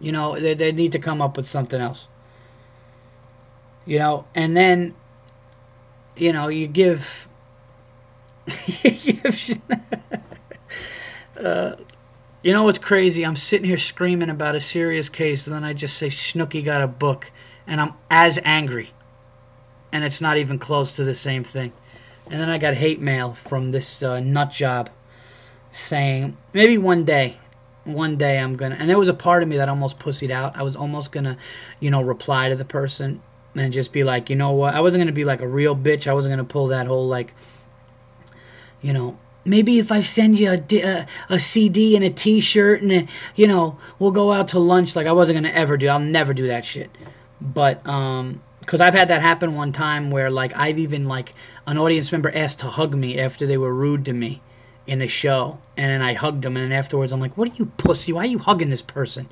[0.00, 2.06] You know, they, they need to come up with something else.
[3.86, 4.94] You know, and then,
[6.16, 7.28] you know, you give.
[8.82, 9.60] you give
[11.40, 11.76] uh,
[12.42, 13.24] you know what's crazy?
[13.24, 16.82] I'm sitting here screaming about a serious case, and then I just say Snooki got
[16.82, 17.30] a book
[17.66, 18.90] and I'm as angry.
[19.92, 21.72] And it's not even close to the same thing.
[22.30, 24.90] And then I got hate mail from this uh, nut job
[25.70, 27.36] saying, maybe one day,
[27.84, 28.76] one day I'm gonna.
[28.78, 30.56] And there was a part of me that almost pussied out.
[30.56, 31.36] I was almost gonna,
[31.80, 33.22] you know, reply to the person
[33.54, 34.74] and just be like, you know what?
[34.74, 36.06] I wasn't gonna be like a real bitch.
[36.06, 37.34] I wasn't gonna pull that whole like,
[38.80, 42.92] you know, maybe if I send you a, a, a, CD and a T-shirt and
[42.92, 44.96] a, you know we'll go out to lunch.
[44.96, 45.88] Like I wasn't gonna ever do.
[45.88, 46.90] I'll never do that shit.
[47.40, 51.34] But um, because I've had that happen one time where like I've even like
[51.66, 54.42] an audience member asked to hug me after they were rude to me
[54.86, 57.54] in a show, and then I hugged them, and then afterwards I'm like, "What are
[57.54, 58.12] you pussy?
[58.12, 59.28] Why are you hugging this person?"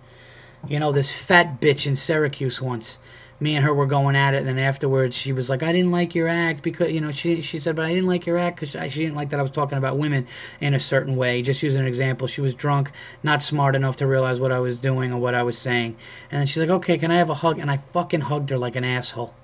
[0.68, 2.98] You know, this fat bitch in Syracuse once
[3.42, 4.38] me and her were going at it.
[4.38, 7.42] And then afterwards, she was like, "I didn't like your act because you know." She
[7.42, 9.50] she said, "But I didn't like your act because she didn't like that I was
[9.50, 10.28] talking about women
[10.60, 14.06] in a certain way." Just using an example, she was drunk, not smart enough to
[14.06, 15.96] realize what I was doing or what I was saying.
[16.30, 18.58] And then she's like, "Okay, can I have a hug?" And I fucking hugged her
[18.58, 19.34] like an asshole.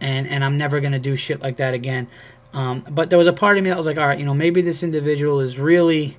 [0.00, 2.06] And and I'm never gonna do shit like that again.
[2.52, 4.34] Um, but there was a part of me that was like, all right, you know,
[4.34, 6.18] maybe this individual is really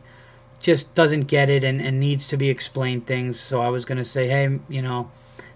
[0.60, 3.40] just doesn't get it and, and needs to be explained things.
[3.40, 5.12] So I was gonna say, hey, you know,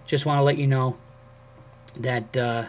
[0.06, 0.96] just want to let you know
[2.02, 2.66] that uh,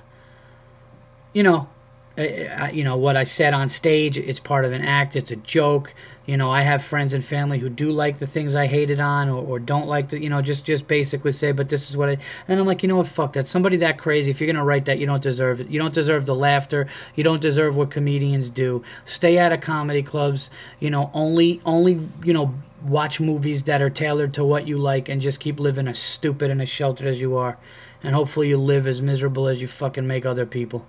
[1.34, 1.70] you know
[2.18, 4.18] you know what I said on stage.
[4.18, 5.16] It's part of an act.
[5.16, 5.94] It's a joke.
[6.26, 9.30] You know, I have friends and family who do like the things I hated on,
[9.30, 10.20] or, or don't like the.
[10.20, 12.18] You know, just just basically say, but this is what I.
[12.48, 13.08] And I'm like, you know what?
[13.08, 13.48] Fuck that.
[13.48, 14.32] Somebody that crazy.
[14.32, 15.70] If you're gonna write that, you don't deserve it.
[15.70, 16.88] You don't deserve the laughter.
[17.16, 18.84] You don't deserve what comedians do.
[19.06, 20.50] Stay out of comedy clubs.
[20.80, 25.08] You know, only only you know watch movies that are tailored to what you like,
[25.08, 27.60] and just keep living as stupid and as sheltered as you are
[28.04, 30.86] and hopefully you live as miserable as you fucking make other people.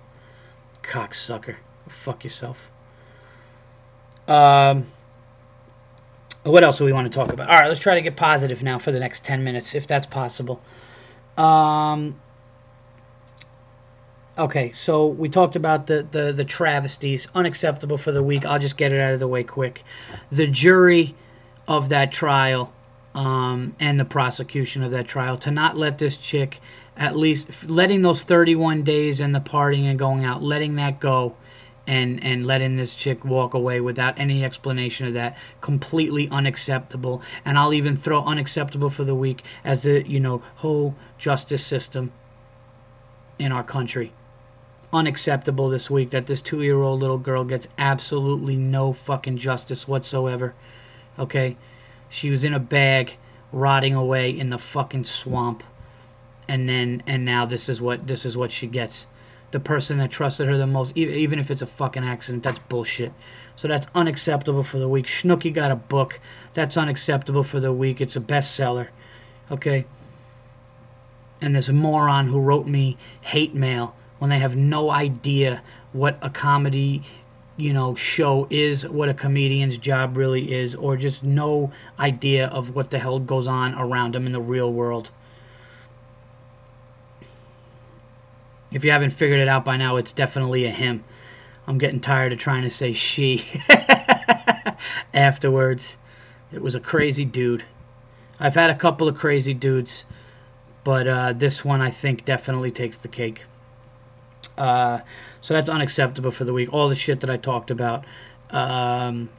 [0.83, 1.55] Cocksucker.
[1.87, 2.69] Fuck yourself.
[4.27, 4.85] Um,
[6.43, 7.49] what else do we want to talk about?
[7.49, 10.05] All right, let's try to get positive now for the next 10 minutes, if that's
[10.05, 10.61] possible.
[11.37, 12.19] Um,
[14.37, 17.27] okay, so we talked about the, the, the travesties.
[17.33, 18.45] Unacceptable for the week.
[18.45, 19.83] I'll just get it out of the way quick.
[20.31, 21.15] The jury
[21.67, 22.73] of that trial
[23.15, 26.59] um, and the prosecution of that trial to not let this chick
[26.99, 31.35] at least letting those 31 days and the partying and going out, letting that go
[31.87, 37.57] and and letting this chick walk away without any explanation of that completely unacceptable and
[37.57, 42.11] I'll even throw unacceptable for the week as the you know whole justice system
[43.39, 44.13] in our country
[44.91, 49.87] unacceptable this week that this two year old little girl gets absolutely no fucking justice
[49.87, 50.53] whatsoever.
[51.17, 51.57] Okay?
[52.09, 53.17] She was in a bag
[53.51, 55.63] rotting away in the fucking swamp.
[56.49, 59.05] And then and now this is what this is what she gets.
[59.51, 62.57] The person that trusted her the most, e- even if it's a fucking accident, that's
[62.57, 63.13] bullshit.
[63.55, 65.05] So that's unacceptable for the week.
[65.05, 66.19] Snooki got a book.
[66.55, 68.01] That's unacceptable for the week.
[68.01, 68.87] It's a bestseller.
[69.51, 69.85] Okay?
[71.39, 75.61] And this moron who wrote me hate mail when they have no idea
[75.93, 77.03] what a comedy
[77.57, 82.73] you know show is what a comedian's job really is or just no idea of
[82.73, 85.11] what the hell goes on around them in the real world
[88.71, 91.03] if you haven't figured it out by now it's definitely a him.
[91.67, 93.45] I'm getting tired of trying to say she
[95.13, 95.97] afterwards.
[96.51, 97.65] It was a crazy dude.
[98.39, 100.05] I've had a couple of crazy dudes
[100.83, 103.43] but uh, this one i think definitely takes the cake.
[104.57, 104.99] Uh,
[105.41, 106.73] so that's unacceptable for the week.
[106.73, 108.03] All the shit that I talked about.
[108.49, 109.29] Um,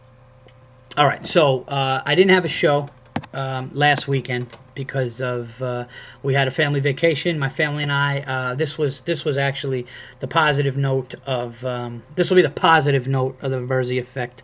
[0.97, 2.89] all right, so uh, I didn't have a show
[3.35, 5.87] um, last weekend because of uh,
[6.23, 7.39] we had a family vacation.
[7.39, 8.21] My family and I.
[8.21, 9.87] Uh, this was this was actually
[10.21, 14.43] the positive note of um, this will be the positive note of the Verzi Effect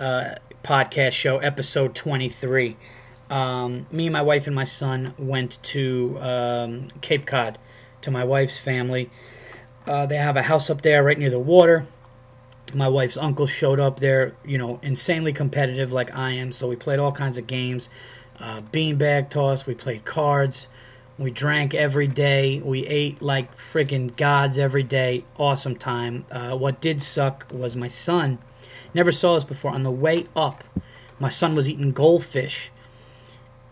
[0.00, 2.76] uh, podcast show, episode twenty three.
[3.30, 7.58] Um, me, and my wife, and my son went to um, Cape Cod
[8.00, 9.10] to my wife's family
[9.88, 11.86] uh, they have a house up there right near the water.
[12.74, 16.52] My wife's uncle showed up there, you know, insanely competitive like I am.
[16.52, 17.88] So we played all kinds of games,
[18.40, 19.66] uh, beanbag toss.
[19.66, 20.68] We played cards.
[21.18, 22.60] We drank every day.
[22.60, 25.24] We ate like freaking gods every day.
[25.36, 26.24] Awesome time.
[26.30, 28.38] Uh, what did suck was my son.
[28.94, 29.72] Never saw this before.
[29.72, 30.64] On the way up,
[31.18, 32.70] my son was eating goldfish.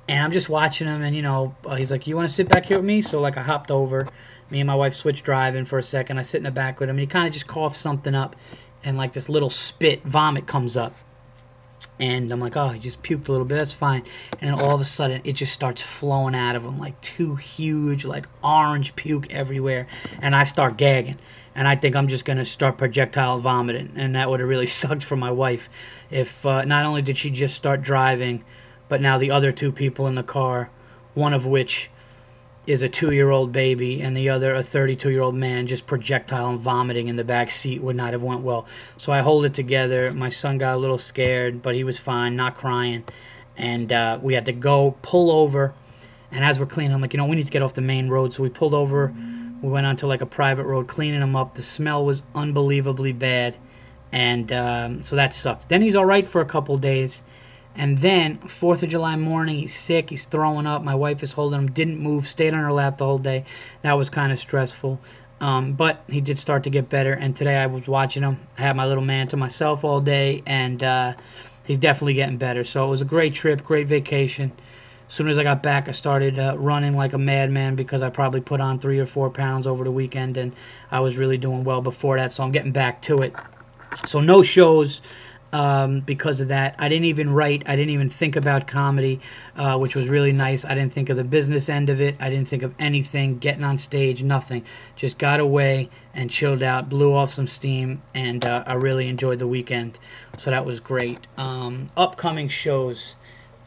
[0.09, 2.49] And I'm just watching him, and you know, uh, he's like, "You want to sit
[2.49, 4.07] back here with me?" So like, I hopped over
[4.51, 6.19] me and my wife switched driving for a second.
[6.19, 8.37] I sit in the back with him, and he kind of just coughs something up,
[8.85, 10.95] and like this little spit vomit comes up.
[11.99, 13.59] And I'm like, oh, he just puked a little bit.
[13.59, 14.03] That's fine.
[14.41, 18.05] And all of a sudden, it just starts flowing out of him like two huge,
[18.05, 19.87] like orange puke everywhere.
[20.20, 21.18] And I start gagging.
[21.55, 23.93] And I think I'm just going to start projectile vomiting.
[23.97, 25.70] And that would have really sucked for my wife
[26.11, 28.45] if uh, not only did she just start driving,
[28.89, 30.70] but now the other two people in the car,
[31.14, 31.91] one of which
[32.67, 35.87] is a two year old baby and the other a 32 year old man just
[35.87, 38.67] projectile and vomiting in the back seat would not have went well.
[38.97, 40.12] So i hold it together.
[40.12, 43.05] My son got a little scared but he was fine not crying.
[43.57, 45.73] And uh, we had to go pull over.
[46.31, 48.09] And as we're cleaning i'm like you know we need to get off the main
[48.09, 48.35] road.
[48.35, 49.14] So we pulled over.
[49.62, 51.55] We went onto like a private road cleaning him up.
[51.55, 53.57] The smell was unbelievably bad.
[54.12, 55.69] And um, so that sucked.
[55.69, 57.23] Then he's all right for a couple days
[57.77, 60.83] and then, 4th of July morning, he's sick, he's throwing up.
[60.83, 63.45] My wife is holding him, didn't move, stayed on her lap the whole day.
[63.83, 64.99] That was kind of stressful.
[65.41, 67.12] Um, but he did start to get better.
[67.12, 68.39] And today I was watching him.
[68.57, 71.14] I had my little man to myself all day, and uh,
[71.66, 72.64] he's definitely getting better.
[72.64, 74.53] So it was a great trip, great vacation.
[75.09, 78.09] As soon as I got back, I started uh, running like a madman because I
[78.09, 80.57] probably put on three or four pounds over the weekend, and
[80.91, 82.33] I was really doing well before that.
[82.33, 83.35] So I'm getting back to it.
[84.07, 85.03] So no shows
[85.53, 86.74] um, because of that.
[86.78, 87.62] I didn't even write.
[87.66, 89.20] I didn't even think about comedy,
[89.57, 90.64] uh, which was really nice.
[90.64, 92.16] I didn't think of the business end of it.
[92.20, 94.64] I didn't think of anything, getting on stage, nothing.
[94.97, 99.38] Just got away and chilled out, blew off some steam, and uh, I really enjoyed
[99.38, 99.99] the weekend.
[100.38, 101.26] So that was great.
[101.36, 103.14] Um, upcoming shows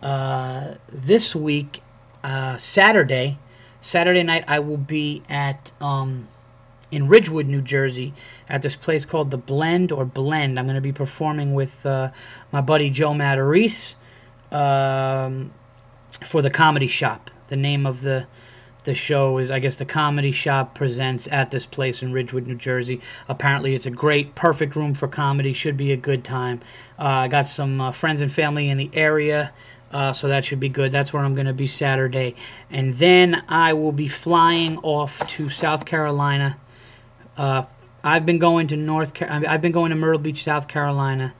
[0.01, 1.81] uh, this week,
[2.23, 3.39] uh, Saturday.
[3.81, 5.71] Saturday night, I will be at.
[5.79, 6.27] Um,
[6.91, 8.13] in Ridgewood, New Jersey,
[8.47, 10.59] at this place called The Blend or Blend.
[10.59, 12.11] I'm going to be performing with uh,
[12.51, 13.95] my buddy Joe Matarese
[14.51, 15.53] um,
[16.23, 17.29] for the Comedy Shop.
[17.47, 18.27] The name of the
[18.85, 22.55] the show is, I guess, the Comedy Shop presents at this place in Ridgewood, New
[22.55, 23.01] Jersey.
[23.27, 25.51] Apparently, it's a great, perfect room for comedy.
[25.51, 26.61] Should be a good time.
[26.97, 29.53] Uh, I got some uh, friends and family in the area.
[29.91, 30.91] Uh, so that should be good.
[30.91, 32.35] That's where I'm going to be Saturday.
[32.69, 36.57] And then I will be flying off to South Carolina
[37.39, 37.63] uh,
[38.03, 39.13] I've been going to North.
[39.13, 41.33] Car- I've been going to Myrtle Beach, South Carolina,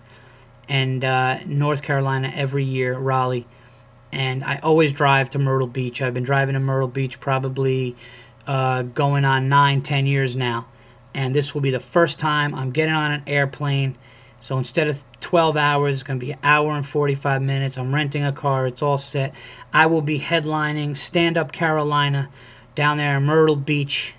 [0.69, 3.45] and uh, North Carolina every year, Raleigh,
[4.09, 6.01] and I always drive to Myrtle Beach.
[6.01, 7.97] I've been driving to Myrtle Beach probably
[8.47, 10.67] uh, going on nine, ten years now,
[11.13, 13.97] and this will be the first time I'm getting on an airplane.
[14.39, 17.77] So instead of 12 hours, it's going to be an hour and 45 minutes.
[17.77, 18.67] I'm renting a car.
[18.67, 19.35] It's all set.
[19.73, 22.29] I will be headlining Stand Up Carolina
[22.73, 24.15] down there in Myrtle Beach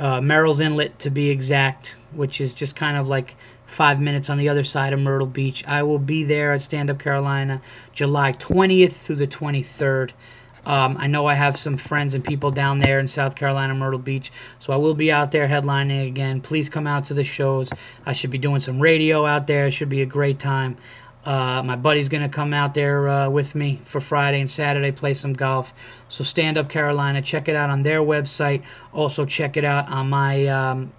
[0.00, 3.36] uh, Murrells Inlet to be exact, which is just kind of like
[3.66, 5.62] five minutes on the other side of Myrtle Beach.
[5.66, 7.60] I will be there at Stand Up Carolina
[7.92, 10.12] July 20th through the 23rd.
[10.64, 13.98] Um, I know I have some friends and people down there in South Carolina, Myrtle
[13.98, 16.40] Beach, so I will be out there headlining again.
[16.40, 17.70] Please come out to the shows.
[18.04, 19.66] I should be doing some radio out there.
[19.66, 20.76] It should be a great time.
[21.24, 24.90] Uh, my buddy's going to come out there uh, with me for Friday and Saturday,
[24.90, 25.74] play some golf.
[26.08, 28.62] So Stand Up Carolina, check it out on their website.
[28.92, 30.92] Also check it out on my um,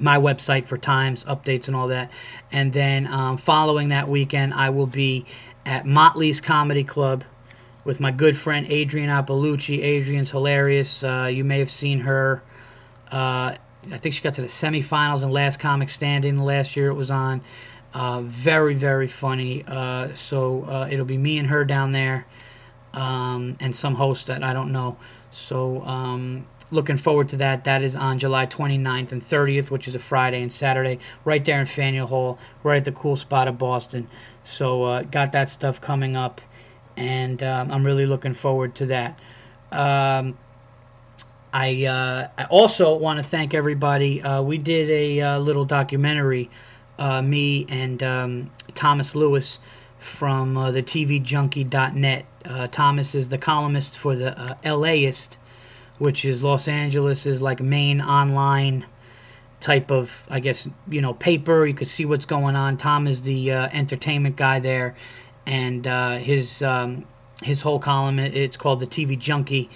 [0.00, 2.10] my website for times, updates, and all that.
[2.50, 5.26] And then um, following that weekend, I will be
[5.66, 7.24] at Mottley's Comedy Club
[7.84, 9.82] with my good friend Adrienne Iapalucci.
[9.82, 11.02] Adrienne's hilarious.
[11.02, 12.42] Uh, you may have seen her.
[13.10, 13.56] Uh,
[13.90, 16.88] I think she got to the semifinals in Last Comic Standing last year.
[16.88, 17.42] It was on.
[17.94, 19.64] Uh, very very funny.
[19.66, 22.26] Uh, so uh, it'll be me and her down there,
[22.92, 24.96] um, and some host that I don't know.
[25.30, 27.64] So um, looking forward to that.
[27.64, 31.60] That is on July 29th and 30th, which is a Friday and Saturday, right there
[31.60, 34.08] in Faneuil Hall, right at the cool spot of Boston.
[34.44, 36.40] So uh, got that stuff coming up
[36.98, 39.18] and um, I'm really looking forward to that.
[39.70, 40.36] Um,
[41.52, 44.20] I uh, I also want to thank everybody.
[44.20, 46.50] Uh, we did a little documentary,
[46.98, 49.58] uh, me and um, Thomas Lewis
[49.98, 52.24] from uh, the TVJunkie.net.
[52.44, 55.36] Uh, Thomas is the columnist for the uh, LAist,
[55.98, 58.86] which is Los Angeles's like main online
[59.60, 61.66] type of I guess you know paper.
[61.66, 62.76] You could see what's going on.
[62.76, 64.94] Tom is the entertainment guy there
[65.48, 67.06] and uh, his um,
[67.42, 69.70] his whole column it's called the TV Junkie,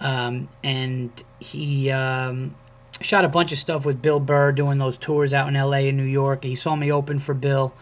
[0.00, 2.54] um, and he um,
[3.02, 5.88] shot a bunch of stuff with Bill Burr doing those tours out in L.A.
[5.88, 6.44] and New York.
[6.44, 7.74] He saw me open for Bill,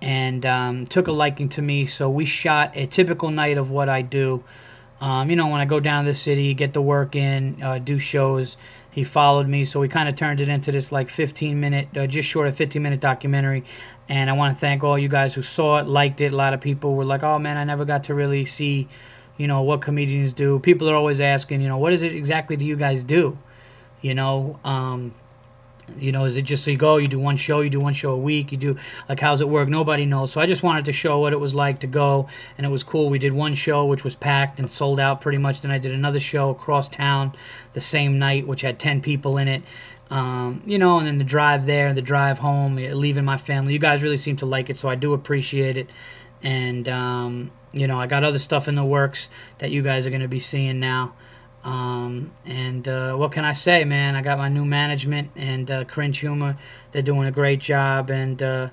[0.00, 1.86] and um, took a liking to me.
[1.86, 4.44] So we shot a typical night of what I do.
[5.00, 7.78] Um, you know, when I go down to the city, get the work in, uh,
[7.78, 8.56] do shows
[8.90, 12.06] he followed me so we kind of turned it into this like 15 minute uh,
[12.06, 13.64] just short of 15 minute documentary
[14.08, 16.52] and i want to thank all you guys who saw it liked it a lot
[16.52, 18.88] of people were like oh man i never got to really see
[19.36, 22.56] you know what comedians do people are always asking you know what is it exactly
[22.56, 23.38] do you guys do
[24.02, 25.14] you know um,
[25.98, 27.92] you know, is it just so you go, you do one show, you do one
[27.92, 28.76] show a week, you do
[29.08, 29.68] like how's it work?
[29.68, 30.32] Nobody knows.
[30.32, 32.82] So I just wanted to show what it was like to go, and it was
[32.82, 33.08] cool.
[33.08, 35.60] We did one show which was packed and sold out pretty much.
[35.62, 37.34] Then I did another show across town
[37.72, 39.62] the same night, which had ten people in it.
[40.10, 43.72] Um, you know, and then the drive there, the drive home, leaving my family.
[43.72, 45.88] You guys really seem to like it, so I do appreciate it.
[46.42, 49.28] And um, you know, I got other stuff in the works
[49.58, 51.14] that you guys are going to be seeing now.
[51.62, 54.16] Um, and uh, what can I say, man?
[54.16, 56.56] I got my new management and uh, Cringe Humor.
[56.92, 58.70] They're doing a great job, and uh,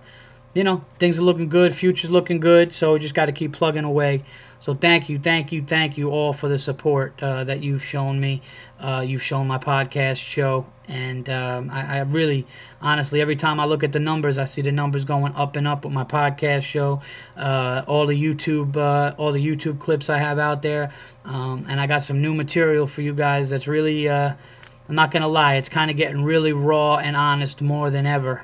[0.53, 1.75] you know things are looking good.
[1.75, 2.73] Future's looking good.
[2.73, 4.23] So we just got to keep plugging away.
[4.59, 8.19] So thank you, thank you, thank you all for the support uh, that you've shown
[8.19, 8.41] me.
[8.79, 12.47] Uh, you've shown my podcast show, and um, I, I, really,
[12.81, 15.67] honestly, every time I look at the numbers, I see the numbers going up and
[15.67, 17.01] up with my podcast show.
[17.35, 20.91] Uh, all the YouTube, uh, all the YouTube clips I have out there,
[21.25, 23.49] um, and I got some new material for you guys.
[23.49, 24.33] That's really, uh,
[24.87, 28.43] I'm not gonna lie, it's kind of getting really raw and honest more than ever,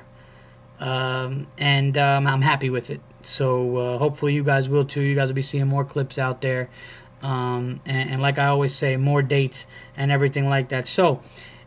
[0.80, 3.00] um, and um, I'm happy with it.
[3.22, 5.00] So uh, hopefully you guys will too.
[5.00, 6.68] You guys will be seeing more clips out there.
[7.22, 9.66] Um, and, and, like I always say, more dates
[9.96, 10.86] and everything like that.
[10.86, 11.22] So,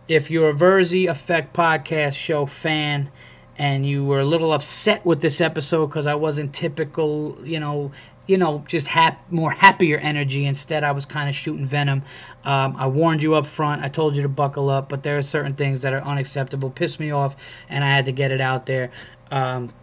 [0.07, 3.09] if you're a Verzi Effect podcast show fan
[3.57, 7.91] and you were a little upset with this episode because I wasn't typical, you know,
[8.27, 10.45] you know, just hap- more happier energy.
[10.45, 12.03] Instead, I was kind of shooting venom.
[12.43, 13.83] Um, I warned you up front.
[13.83, 16.99] I told you to buckle up, but there are certain things that are unacceptable, piss
[16.99, 17.35] me off,
[17.69, 18.91] and I had to get it out there.
[19.31, 19.73] Um,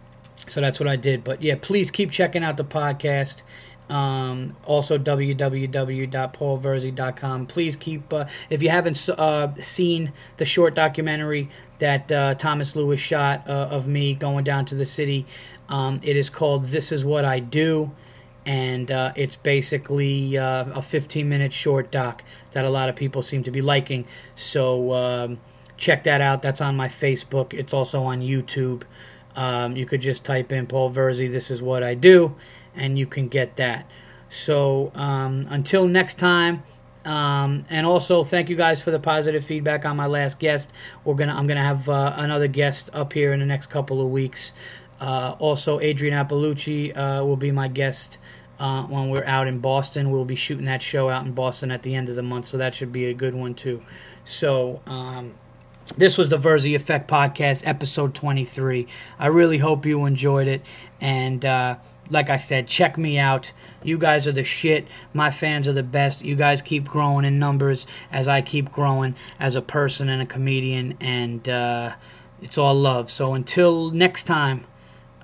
[0.47, 1.23] so that's what I did.
[1.23, 3.41] But yeah, please keep checking out the podcast.
[3.89, 7.45] Um, also, www.paulverzi.com.
[7.45, 12.99] Please keep, uh, if you haven't uh, seen the short documentary that uh, Thomas Lewis
[12.99, 15.25] shot uh, of me going down to the city,
[15.69, 17.91] um, it is called This Is What I Do.
[18.45, 23.23] And uh, it's basically uh, a 15 minute short doc that a lot of people
[23.23, 24.05] seem to be liking.
[24.35, 25.39] So um,
[25.77, 26.43] check that out.
[26.43, 27.55] That's on my Facebook.
[27.55, 28.83] It's also on YouTube.
[29.35, 32.35] Um, you could just type in Paul Verzi, This Is What I Do
[32.75, 33.85] and you can get that.
[34.29, 36.63] So um, until next time.
[37.05, 40.73] Um, and also, thank you guys for the positive feedback on my last guest.
[41.03, 44.09] We're gonna, I'm gonna have uh, another guest up here in the next couple of
[44.09, 44.53] weeks.
[44.99, 48.17] Uh, also, Adrienne Iapalucci uh, will be my guest
[48.59, 50.11] uh, when we're out in Boston.
[50.11, 52.57] We'll be shooting that show out in Boston at the end of the month, so
[52.57, 53.83] that should be a good one too.
[54.23, 55.35] So, um,
[55.97, 58.87] this was the Verzi Effect Podcast, episode 23.
[59.19, 60.65] I really hope you enjoyed it,
[60.99, 61.75] and uh,
[62.09, 63.51] like I said, check me out.
[63.83, 64.87] You guys are the shit.
[65.13, 66.23] My fans are the best.
[66.23, 70.25] You guys keep growing in numbers as I keep growing as a person and a
[70.25, 71.95] comedian, and uh,
[72.41, 73.09] it's all love.
[73.09, 74.65] So until next time,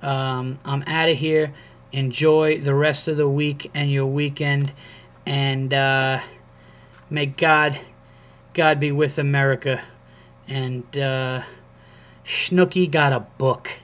[0.00, 1.54] um, I'm out of here.
[1.92, 4.72] Enjoy the rest of the week and your weekend,
[5.26, 6.20] and uh,
[7.12, 7.78] May God,
[8.54, 9.82] God be with America.
[10.48, 11.42] And uh,
[12.24, 13.81] Snooki got a book.